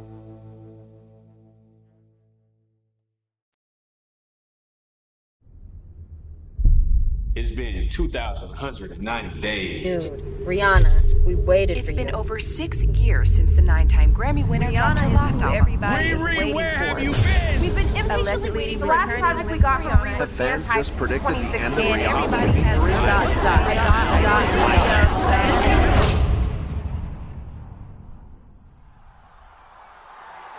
It's 7.51 7.57
been 7.57 7.89
2,190 7.89 9.41
days. 9.41 9.83
Dude, 9.83 10.13
Rihanna, 10.45 11.25
we 11.25 11.35
waited 11.35 11.77
It's 11.77 11.89
for 11.89 11.97
been 11.97 12.07
you. 12.07 12.13
over 12.13 12.39
six 12.39 12.81
years 12.85 13.29
since 13.35 13.53
the 13.55 13.61
nine-time 13.61 14.15
Grammy 14.15 14.47
winner 14.47 14.71
dropped 14.71 14.99
her 14.99 15.05
Rihanna 15.09 15.13
last 15.15 15.29
is 15.31 15.35
who 15.35 15.41
album. 15.41 15.59
everybody 15.59 16.05
is 16.07 16.23
waiting 16.23 17.13
for. 17.13 17.23
been? 17.23 17.61
We've 17.61 17.75
been 17.75 17.87
impatiently 17.87 18.21
Allegedly 18.21 18.51
waiting 18.51 18.79
the 18.79 18.85
for 18.85 18.91
last 18.93 19.09
her 19.09 19.17
project 19.17 19.51
we 19.51 19.57
got 19.57 19.81
from 19.83 19.91
Rihanna. 19.91 20.17
The 20.19 20.27
fans 20.27 20.65
just 20.73 20.95
predicted 20.95 21.35
the 21.35 21.39
end 21.59 21.73
of 21.73 21.79
And 21.79 22.01
Rihanna. 22.01 22.23
everybody 22.23 22.61
has 22.61 22.79
dot, 22.79 23.27
dot, 23.43 23.43
dot, 23.43 24.23
dot, 24.23 24.47
dot. 24.47 26.21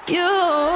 You 0.08 0.71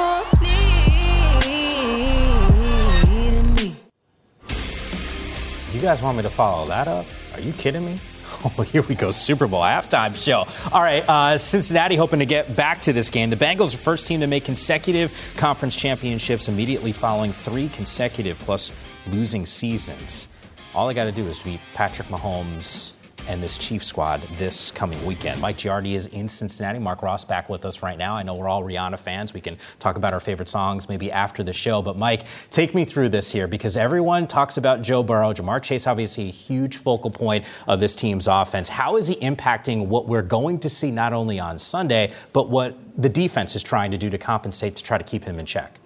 You 5.77 5.83
guys 5.83 6.01
want 6.01 6.17
me 6.17 6.23
to 6.23 6.29
follow 6.31 6.65
that 6.69 6.87
up? 6.87 7.05
Are 7.35 7.39
you 7.39 7.53
kidding 7.53 7.85
me? 7.85 7.99
Oh, 8.43 8.61
here 8.61 8.81
we 8.81 8.93
go. 8.93 9.09
Super 9.11 9.47
Bowl 9.47 9.61
halftime 9.61 10.13
show. 10.13 10.45
All 10.71 10.81
right, 10.81 11.07
uh, 11.07 11.37
Cincinnati 11.37 11.95
hoping 11.95 12.19
to 12.19 12.25
get 12.25 12.55
back 12.55 12.81
to 12.81 12.93
this 12.93 13.09
game. 13.09 13.29
The 13.29 13.35
Bengals 13.35 13.73
are 13.73 13.77
first 13.77 14.05
team 14.05 14.19
to 14.19 14.27
make 14.27 14.43
consecutive 14.43 15.13
conference 15.37 15.75
championships 15.75 16.47
immediately 16.47 16.91
following 16.91 17.31
three 17.31 17.69
consecutive 17.69 18.37
plus 18.39 18.71
losing 19.07 19.45
seasons. 19.45 20.27
All 20.75 20.87
they 20.87 20.93
got 20.93 21.05
to 21.05 21.11
do 21.11 21.25
is 21.27 21.39
beat 21.39 21.61
Patrick 21.73 22.09
Mahomes 22.09 22.91
and 23.27 23.41
this 23.41 23.57
Chief 23.57 23.83
squad 23.83 24.21
this 24.37 24.71
coming 24.71 25.03
weekend. 25.05 25.39
Mike 25.41 25.57
Giardi 25.57 25.93
is 25.93 26.07
in 26.07 26.27
Cincinnati. 26.27 26.79
Marc 26.79 27.01
Ross 27.01 27.25
back 27.25 27.49
with 27.49 27.65
us 27.65 27.83
right 27.83 27.97
now. 27.97 28.15
I 28.15 28.23
know 28.23 28.35
we're 28.35 28.49
all 28.49 28.63
Rihanna 28.63 28.99
fans. 28.99 29.33
We 29.33 29.41
can 29.41 29.57
talk 29.79 29.97
about 29.97 30.13
our 30.13 30.19
favorite 30.19 30.49
songs 30.49 30.89
maybe 30.89 31.11
after 31.11 31.43
the 31.43 31.53
show. 31.53 31.81
But 31.81 31.97
Mike, 31.97 32.23
take 32.51 32.73
me 32.73 32.85
through 32.85 33.09
this 33.09 33.31
here 33.31 33.47
because 33.47 33.77
everyone 33.77 34.27
talks 34.27 34.57
about 34.57 34.81
Joe 34.81 35.03
Burrow. 35.03 35.33
Ja'Marr 35.33 35.61
Chase, 35.61 35.87
obviously 35.87 36.29
a 36.29 36.31
huge 36.31 36.77
focal 36.77 37.11
point 37.11 37.45
of 37.67 37.79
this 37.79 37.95
team's 37.95 38.27
offense. 38.27 38.69
How 38.69 38.97
is 38.97 39.07
he 39.07 39.15
impacting 39.15 39.87
what 39.87 40.07
we're 40.07 40.21
going 40.21 40.59
to 40.59 40.69
see 40.69 40.91
not 40.91 41.13
only 41.13 41.39
on 41.39 41.59
Sunday, 41.59 42.11
but 42.33 42.49
what 42.49 42.77
the 42.97 43.09
defense 43.09 43.55
is 43.55 43.63
trying 43.63 43.91
to 43.91 43.97
do 43.97 44.09
to 44.09 44.17
compensate 44.17 44.75
to 44.75 44.83
try 44.83 44.97
to 44.97 45.03
keep 45.03 45.23
him 45.23 45.39
in 45.39 45.45
check? 45.45 45.79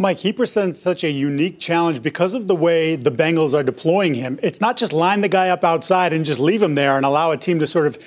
Mike, 0.00 0.18
he 0.18 0.32
presents 0.32 0.78
such 0.78 1.02
a 1.02 1.10
unique 1.10 1.58
challenge 1.58 2.02
because 2.02 2.32
of 2.32 2.46
the 2.46 2.54
way 2.54 2.94
the 2.94 3.10
Bengals 3.10 3.52
are 3.52 3.64
deploying 3.64 4.14
him. 4.14 4.38
It's 4.44 4.60
not 4.60 4.76
just 4.76 4.92
line 4.92 5.22
the 5.22 5.28
guy 5.28 5.48
up 5.48 5.64
outside 5.64 6.12
and 6.12 6.24
just 6.24 6.38
leave 6.38 6.62
him 6.62 6.76
there 6.76 6.96
and 6.96 7.04
allow 7.04 7.32
a 7.32 7.36
team 7.36 7.58
to 7.58 7.66
sort 7.66 7.88
of, 7.88 7.98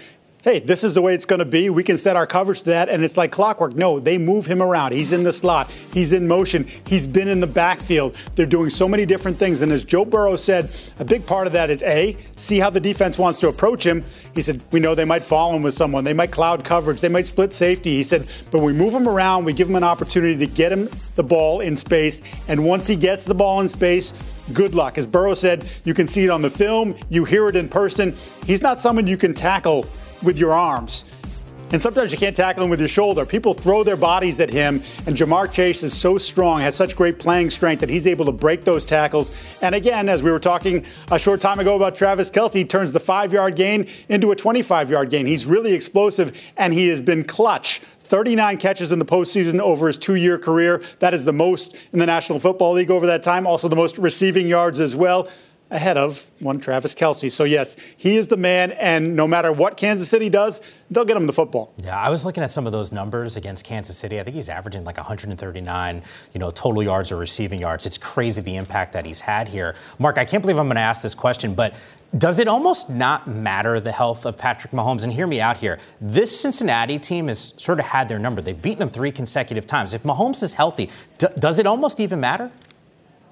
hey, 0.43 0.60
this 0.60 0.84
is 0.84 0.95
the 0.95 1.01
way 1.01 1.13
it's 1.13 1.25
going 1.25 1.39
to 1.39 1.45
be. 1.45 1.69
We 1.69 1.84
can 1.84 1.97
set 1.97 2.15
our 2.15 2.25
coverage 2.25 2.60
to 2.63 2.71
that, 2.71 2.89
and 2.89 3.04
it's 3.04 3.17
like 3.17 3.32
clockwork. 3.32 3.75
No, 3.75 3.99
they 3.99 4.17
move 4.17 4.47
him 4.47 4.62
around. 4.62 4.93
He's 4.93 5.12
in 5.12 5.23
the 5.23 5.34
slot, 5.34 5.69
he's 5.93 6.13
in 6.13 6.27
motion, 6.27 6.67
he's 6.88 7.06
been 7.06 7.27
in 7.27 7.39
the 7.39 7.47
backfield. 7.47 8.15
They're 8.36 8.45
doing 8.45 8.69
so 8.69 8.88
many 8.88 9.06
different 9.06 9.38
things. 9.38 9.62
And 9.62 9.71
as 9.71 9.84
Joe 9.84 10.06
Burrow 10.06 10.36
said, 10.36 10.71
a 10.99 11.06
big 11.06 11.25
part 11.25 11.47
of 11.47 11.54
that 11.54 11.69
is 11.69 11.84
A, 11.84 12.17
see 12.36 12.60
how 12.60 12.69
the 12.69 12.80
defense 12.80 13.17
wants 13.17 13.39
to 13.41 13.47
approach 13.47 13.86
him. 13.86 14.04
He 14.34 14.41
said, 14.41 14.63
we 14.71 14.80
know 14.80 14.95
they 14.95 15.06
might 15.06 15.23
fall 15.23 15.54
him 15.54 15.62
with 15.62 15.73
someone, 15.73 16.04
they 16.04 16.13
might 16.13 16.32
cloud 16.32 16.63
coverage, 16.63 17.01
they 17.01 17.10
might 17.10 17.25
split 17.25 17.54
safety. 17.54 17.91
He 17.91 18.04
said, 18.04 18.27
but 18.49 18.60
we 18.60 18.73
move 18.73 18.93
him 18.93 19.08
around, 19.08 19.45
we 19.45 19.54
give 19.54 19.69
him 19.69 19.75
an 19.75 19.84
opportunity 19.84 20.38
to 20.38 20.47
get 20.47 20.71
him 20.71 20.89
the 21.15 21.23
ball 21.23 21.62
in 21.62 21.77
space. 21.77 22.21
And 22.47 22.65
once 22.65 22.88
he 22.88 22.95
gets 22.95 23.25
the 23.25 23.36
ball 23.36 23.62
in 23.62 23.69
space, 23.69 24.13
good 24.54 24.73
luck. 24.73 24.97
As 24.97 25.06
Burrow 25.06 25.34
said, 25.34 25.69
you 25.86 25.93
can 25.93 26.08
see 26.08 26.23
it 26.23 26.30
on 26.30 26.41
the 26.41 26.49
film, 26.49 26.95
you 27.10 27.25
hear 27.25 27.47
it 27.47 27.56
in 27.56 27.69
person. 27.69 28.15
He's 28.45 28.62
not 28.62 28.80
someone 28.80 29.08
you 29.08 29.17
can 29.17 29.34
tackle 29.34 29.86
with 30.24 30.38
your 30.38 30.54
arms. 30.54 31.06
And 31.72 31.82
sometimes 31.82 32.12
you 32.12 32.18
can't 32.18 32.36
tackle 32.36 32.64
him 32.64 32.70
with 32.70 32.80
your 32.80 32.90
shoulder. 32.90 33.26
People 33.26 33.54
throw 33.54 33.84
their 33.84 33.96
bodies 33.96 34.42
at 34.42 34.50
him, 34.50 34.84
and 35.08 35.16
Ja'Marr 35.16 35.52
Chase 35.54 35.84
is 35.84 35.98
so 35.98 36.18
strong, 36.18 36.60
has 36.60 36.76
such 36.76 36.98
great 36.98 37.18
playing 37.18 37.50
strength 37.50 37.80
that 37.80 37.88
he's 37.88 38.06
able 38.06 38.26
to 38.26 38.34
break 38.34 38.66
those 38.66 38.84
tackles. 38.84 39.32
And 39.62 39.74
again, 39.74 40.10
as 40.10 40.22
we 40.22 40.32
were 40.32 40.40
talking 40.40 40.86
a 41.10 41.18
short 41.18 41.40
time 41.40 41.60
ago 41.60 41.78
about 41.78 41.96
Travis 41.96 42.30
Kelce, 42.30 42.56
he 42.56 42.66
turns 42.66 42.92
the 42.92 43.00
five 43.00 43.32
yard 43.32 43.56
gain 43.56 43.88
into 44.10 44.32
a 44.32 44.36
25 44.36 44.90
yard 44.90 45.10
gain. 45.10 45.26
He's 45.26 45.46
really 45.46 45.74
explosive, 45.74 46.38
and 46.58 46.74
he 46.74 46.90
has 46.90 47.02
been 47.02 47.24
clutch. 47.24 47.80
39 48.02 48.58
catches 48.58 48.92
in 48.92 49.00
the 49.00 49.06
postseason 49.06 49.62
over 49.62 49.88
his 49.88 49.98
two 49.98 50.16
year 50.16 50.38
career. 50.38 50.84
That 51.00 51.14
is 51.14 51.24
the 51.24 51.32
most 51.32 51.74
in 51.94 52.00
the 52.00 52.06
National 52.06 52.40
Football 52.40 52.74
League 52.74 52.92
over 52.92 53.06
that 53.06 53.24
time, 53.24 53.48
also 53.48 53.70
the 53.70 53.78
most 53.78 53.98
receiving 53.98 54.48
yards 54.48 54.82
as 54.82 54.98
well 54.98 55.30
ahead 55.72 55.98
of 55.98 56.30
one 56.40 56.60
Travis 56.60 56.94
Kelce. 56.94 57.32
So 57.32 57.46
yes, 57.46 57.76
he 57.96 58.18
is 58.18 58.28
the 58.28 58.38
man, 58.38 58.74
and 58.74 59.16
no 59.16 59.28
matter 59.28 59.52
what 59.52 59.78
Kansas 59.78 60.10
City 60.10 60.30
does, 60.30 60.62
they'll 60.92 61.06
get 61.06 61.18
him 61.18 61.26
the 61.26 61.34
football. 61.34 61.74
Yeah, 61.84 61.98
I 61.98 62.10
was 62.10 62.26
looking 62.26 62.44
at 62.44 62.52
some 62.52 62.66
of 62.68 62.74
those 62.74 62.92
numbers 62.92 63.38
against 63.38 63.66
Kansas 63.66 63.98
City. 63.98 64.20
I 64.20 64.24
think 64.24 64.36
he's 64.36 64.50
averaging 64.50 64.84
like 64.84 64.98
139, 64.98 66.04
you 66.34 66.40
know, 66.40 66.52
total 66.52 66.84
yards 66.84 67.12
or 67.12 67.16
receiving 67.16 67.60
yards. 67.60 67.86
It's 67.86 67.98
crazy 67.98 68.42
the 68.42 68.58
impact 68.58 68.94
that 68.94 69.06
he's 69.06 69.22
had 69.22 69.48
here. 69.48 69.76
Marc, 69.98 70.18
I 70.18 70.26
can't 70.26 70.42
believe 70.42 70.60
I'm 70.60 70.68
going 70.68 70.76
to 70.76 70.82
ask 70.82 71.02
this 71.02 71.16
question, 71.16 71.56
but 71.56 71.74
does 72.18 72.40
it 72.40 72.48
almost 72.50 72.90
not 72.90 73.26
matter 73.28 73.80
the 73.80 73.94
health 73.94 74.26
of 74.26 74.38
Patrick 74.38 74.74
Mahomes? 74.74 75.06
And 75.06 75.14
hear 75.14 75.28
me 75.28 75.40
out 75.40 75.56
here. 75.56 75.80
This 76.02 76.38
Cincinnati 76.38 77.00
team 77.00 77.28
has 77.28 77.54
sort 77.56 77.80
of 77.80 77.86
had 77.86 78.10
their 78.10 78.20
number. 78.20 78.42
They've 78.42 78.62
beaten 78.62 78.80
them 78.80 78.90
three 78.90 79.14
consecutive 79.14 79.66
times. 79.66 79.94
If 79.94 80.04
Mahomes 80.04 80.44
is 80.44 80.54
healthy, 80.54 80.90
d- 81.18 81.28
does 81.40 81.58
it 81.58 81.66
almost 81.66 82.02
even 82.02 82.20
matter? 82.20 82.52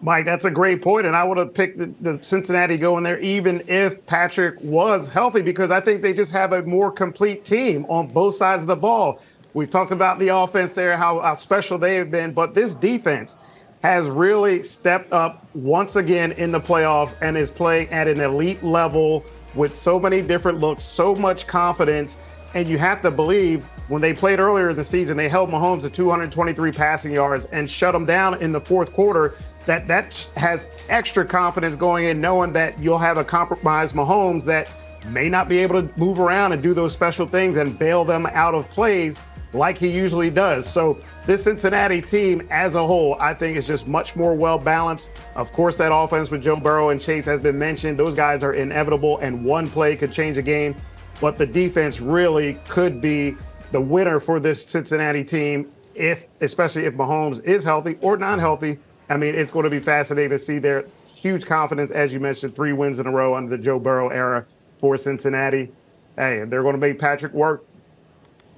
Mike, 0.02 0.26
that's 0.26 0.46
a 0.46 0.52
great 0.52 0.82
point, 0.82 1.06
and 1.06 1.16
I 1.16 1.24
would 1.24 1.38
have 1.38 1.54
picked 1.54 1.78
the, 1.78 1.94
the 2.00 2.24
Cincinnati 2.24 2.78
going 2.78 3.04
there 3.04 3.20
even 3.20 3.62
if 3.68 4.06
Patrick 4.06 4.56
was 4.62 5.10
healthy 5.10 5.42
because 5.42 5.72
I 5.72 5.82
think 5.82 6.02
they 6.02 6.14
just 6.14 6.32
have 6.32 6.54
a 6.54 6.64
more 6.64 6.92
complete 6.92 7.44
team 7.44 7.86
on 7.90 8.08
both 8.08 8.36
sides 8.36 8.64
of 8.64 8.68
the 8.68 8.78
ball. 8.78 9.22
We've 9.54 9.70
talked 9.70 9.92
about 9.92 10.20
the 10.20 10.30
offense 10.30 10.76
there, 10.76 10.96
how, 10.96 11.20
how 11.20 11.36
special 11.36 11.78
they 11.78 11.96
have 11.96 12.12
been, 12.12 12.32
but 12.32 12.54
this 12.54 12.74
defense 12.76 13.38
has 13.82 14.08
really 14.08 14.62
stepped 14.64 15.12
up 15.12 15.46
once 15.54 15.96
again 15.96 16.34
in 16.34 16.52
the 16.52 16.60
playoffs 16.60 17.16
and 17.22 17.38
is 17.38 17.52
playing 17.52 17.90
at 17.90 18.08
an 18.08 18.20
elite 18.20 18.64
level 18.64 19.26
with 19.56 19.76
so 19.76 20.00
many 20.00 20.22
different 20.22 20.60
looks, 20.60 20.84
so 20.84 21.16
much 21.16 21.48
confidence. 21.48 22.20
And 22.54 22.68
you 22.68 22.78
have 22.78 23.02
to 23.02 23.12
believe 23.12 23.66
when 23.90 24.02
they 24.02 24.14
played 24.14 24.40
earlier 24.40 24.70
in 24.70 24.76
the 24.76 24.84
season, 24.84 25.18
they 25.18 25.28
held 25.28 25.50
Mahomes 25.50 25.82
to 25.82 25.90
223 25.90 26.72
passing 26.72 27.12
yards 27.12 27.46
and 27.46 27.70
shut 27.70 27.94
him 27.94 28.06
down 28.06 28.42
in 28.42 28.52
the 28.52 28.62
fourth 28.62 28.94
quarter. 28.94 29.34
That 29.66 29.88
that 29.88 30.30
has 30.38 30.68
extra 30.90 31.26
confidence 31.26 31.76
going 31.76 32.06
in, 32.06 32.22
knowing 32.22 32.54
that 32.54 32.80
you'll 32.80 33.00
have 33.00 33.18
a 33.18 33.24
compromised 33.24 33.96
Mahomes 33.96 34.46
that 34.46 34.72
may 35.10 35.28
not 35.28 35.50
be 35.50 35.58
able 35.58 35.82
to 35.82 36.00
move 36.00 36.20
around 36.20 36.54
and 36.54 36.62
do 36.62 36.74
those 36.74 36.94
special 36.94 37.28
things 37.28 37.58
and 37.58 37.78
bail 37.78 38.06
them 38.06 38.28
out 38.28 38.54
of 38.54 38.70
plays 38.70 39.18
like 39.54 39.78
he 39.78 39.88
usually 39.88 40.30
does. 40.30 40.68
So 40.72 41.00
this 41.26 41.44
Cincinnati 41.44 42.02
team 42.02 42.48
as 42.52 42.76
a 42.76 42.86
whole, 42.86 43.16
I 43.20 43.34
think 43.34 43.58
is 43.58 43.66
just 43.66 43.88
much 43.88 44.16
more 44.16 44.36
well 44.36 44.60
balanced. 44.60 45.10
Of 45.36 45.52
course, 45.52 45.78
that 45.78 45.92
offense 45.92 46.30
with 46.30 46.44
Joe 46.44 46.58
Burrow 46.58 46.90
and 46.90 47.02
Chase 47.02 47.26
has 47.26 47.40
been 47.40 47.58
mentioned. 47.58 47.98
Those 47.98 48.14
guys 48.14 48.44
are 48.44 48.54
inevitable, 48.54 49.18
and 49.20 49.44
one 49.44 49.68
play 49.68 49.96
could 49.96 50.12
change 50.12 50.38
a 50.38 50.44
game. 50.44 50.76
But 51.20 51.38
the 51.38 51.46
defense 51.46 52.00
really 52.00 52.60
could 52.68 53.02
be 53.02 53.36
the 53.72 53.82
winner 53.82 54.20
for 54.20 54.40
this 54.40 54.64
Cincinnati 54.66 55.24
team, 55.24 55.72
if 55.96 56.28
especially 56.42 56.86
if 56.86 56.94
Mahomes 56.94 57.44
is 57.44 57.64
healthy 57.64 57.98
or 58.02 58.18
not 58.18 58.40
healthy. 58.40 58.80
I 59.10 59.18
mean, 59.18 59.36
it's 59.36 59.52
going 59.52 59.64
to 59.64 59.70
be 59.70 59.80
fascinating 59.80 60.30
to 60.32 60.38
see 60.38 60.60
their 60.60 60.86
huge 61.08 61.46
confidence, 61.46 61.92
as 61.92 62.14
you 62.14 62.20
mentioned, 62.20 62.56
three 62.56 62.74
wins 62.74 63.00
in 63.00 63.08
a 63.08 63.12
row 63.12 63.36
under 63.36 63.56
the 63.56 63.62
Joe 63.62 63.80
Burrow 63.80 64.10
era 64.10 64.46
for 64.78 64.98
Cincinnati. 64.98 65.72
Hey, 66.16 66.44
they're 66.46 66.62
going 66.62 66.76
to 66.76 66.80
make 66.80 67.00
Patrick 67.00 67.34
work. 67.34 67.66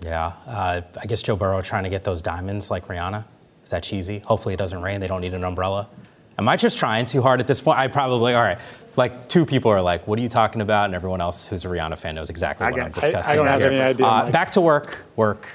Yeah, 0.02 0.34
uh, 0.48 0.82
I 1.00 1.06
guess 1.06 1.22
Joe 1.22 1.36
Burrow 1.36 1.62
trying 1.62 1.84
to 1.84 1.90
get 1.90 2.04
those 2.04 2.22
diamonds 2.22 2.72
like 2.72 2.88
Rihanna. 2.88 3.24
Is 3.64 3.70
that 3.70 3.84
cheesy? 3.84 4.20
Hopefully 4.20 4.54
it 4.54 4.58
doesn't 4.58 4.82
rain. 4.82 5.00
They 5.00 5.08
don't 5.08 5.22
need 5.22 5.34
an 5.34 5.44
umbrella. 5.44 5.88
Am 6.42 6.50
I 6.50 6.58
just 6.58 6.80
trying 6.80 7.06
too 7.06 7.22
hard 7.22 7.40
at 7.40 7.46
this 7.46 7.62
point? 7.62 7.78
I 7.78 7.86
probably, 7.88 8.34
all 8.34 8.42
right. 8.42 8.58
Like 8.96 9.30
two 9.30 9.46
people 9.46 9.70
are 9.72 9.80
like, 9.82 10.08
what 10.08 10.18
are 10.18 10.24
you 10.24 10.28
talking 10.28 10.60
about? 10.62 10.86
And 10.86 10.96
everyone 10.96 11.22
else 11.22 11.46
who's 11.46 11.66
a 11.66 11.68
Rihanna 11.68 12.00
fan 12.00 12.16
knows 12.16 12.32
exactly 12.32 12.66
I 12.66 12.72
what 12.72 12.78
got- 12.78 12.86
I'm 12.88 12.92
discussing. 12.94 13.30
I- 13.30 13.34
I 13.34 13.36
don't 13.36 13.46
have 13.48 13.62
here. 13.62 13.70
any 13.70 13.80
idea, 13.80 14.06
Uh, 14.08 14.24
Mike. 14.24 14.32
back 14.34 14.50
to 14.52 14.62
work, 14.62 15.04
work, 15.16 15.48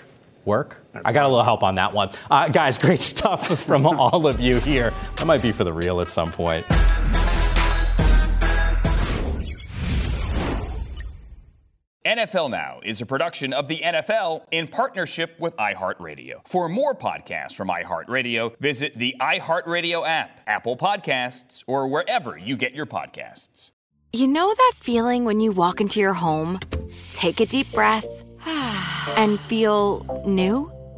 work. 0.44 0.81
I 1.05 1.12
got 1.12 1.25
a 1.25 1.29
little 1.29 1.42
help 1.42 1.64
on 1.64 1.75
that 1.75 1.92
one. 1.92 2.11
Uh, 2.31 2.49
guys, 2.49 2.79
great 2.79 3.01
stuff 3.14 3.49
from 3.64 3.85
all 3.85 4.29
of 4.29 4.38
you 4.40 4.61
here. 4.61 4.92
That 5.16 5.27
might 5.27 5.42
be 5.42 5.51
for 5.51 5.64
the 5.64 5.72
real 5.72 6.01
at 6.01 6.09
some 6.09 6.31
point. 6.31 6.64
NFL 12.27 12.51
Now 12.51 12.81
is 12.83 13.01
a 13.01 13.07
production 13.07 13.53
of 13.53 13.69
the 13.69 13.79
NFL 13.79 14.41
in 14.51 14.67
partnership 14.67 15.39
with 15.39 15.55
iHeartRadio. 15.57 16.41
For 16.45 16.69
more 16.69 16.93
podcasts 16.93 17.55
from 17.55 17.69
iHeartRadio, 17.69 18.59
visit 18.59 18.99
the 18.99 19.15
iHeartRadio 19.21 20.07
app, 20.07 20.41
Apple 20.49 20.77
Podcasts, 20.77 21.62
or 21.69 21.87
wherever 21.87 22.37
you 22.37 22.57
get 22.57 22.75
your 22.75 22.87
podcasts. 22.87 23.71
You 24.12 24.27
know 24.27 24.53
that 24.53 24.73
feeling 24.77 25.25
when 25.25 25.39
you 25.39 25.53
walk 25.53 25.81
into 25.81 26.01
your 26.01 26.15
home, 26.15 26.59
take 27.12 27.39
a 27.39 27.47
deep 27.47 27.71
breath, 27.73 28.07
and 29.17 29.39
feel 29.41 30.25
new? 30.27 30.76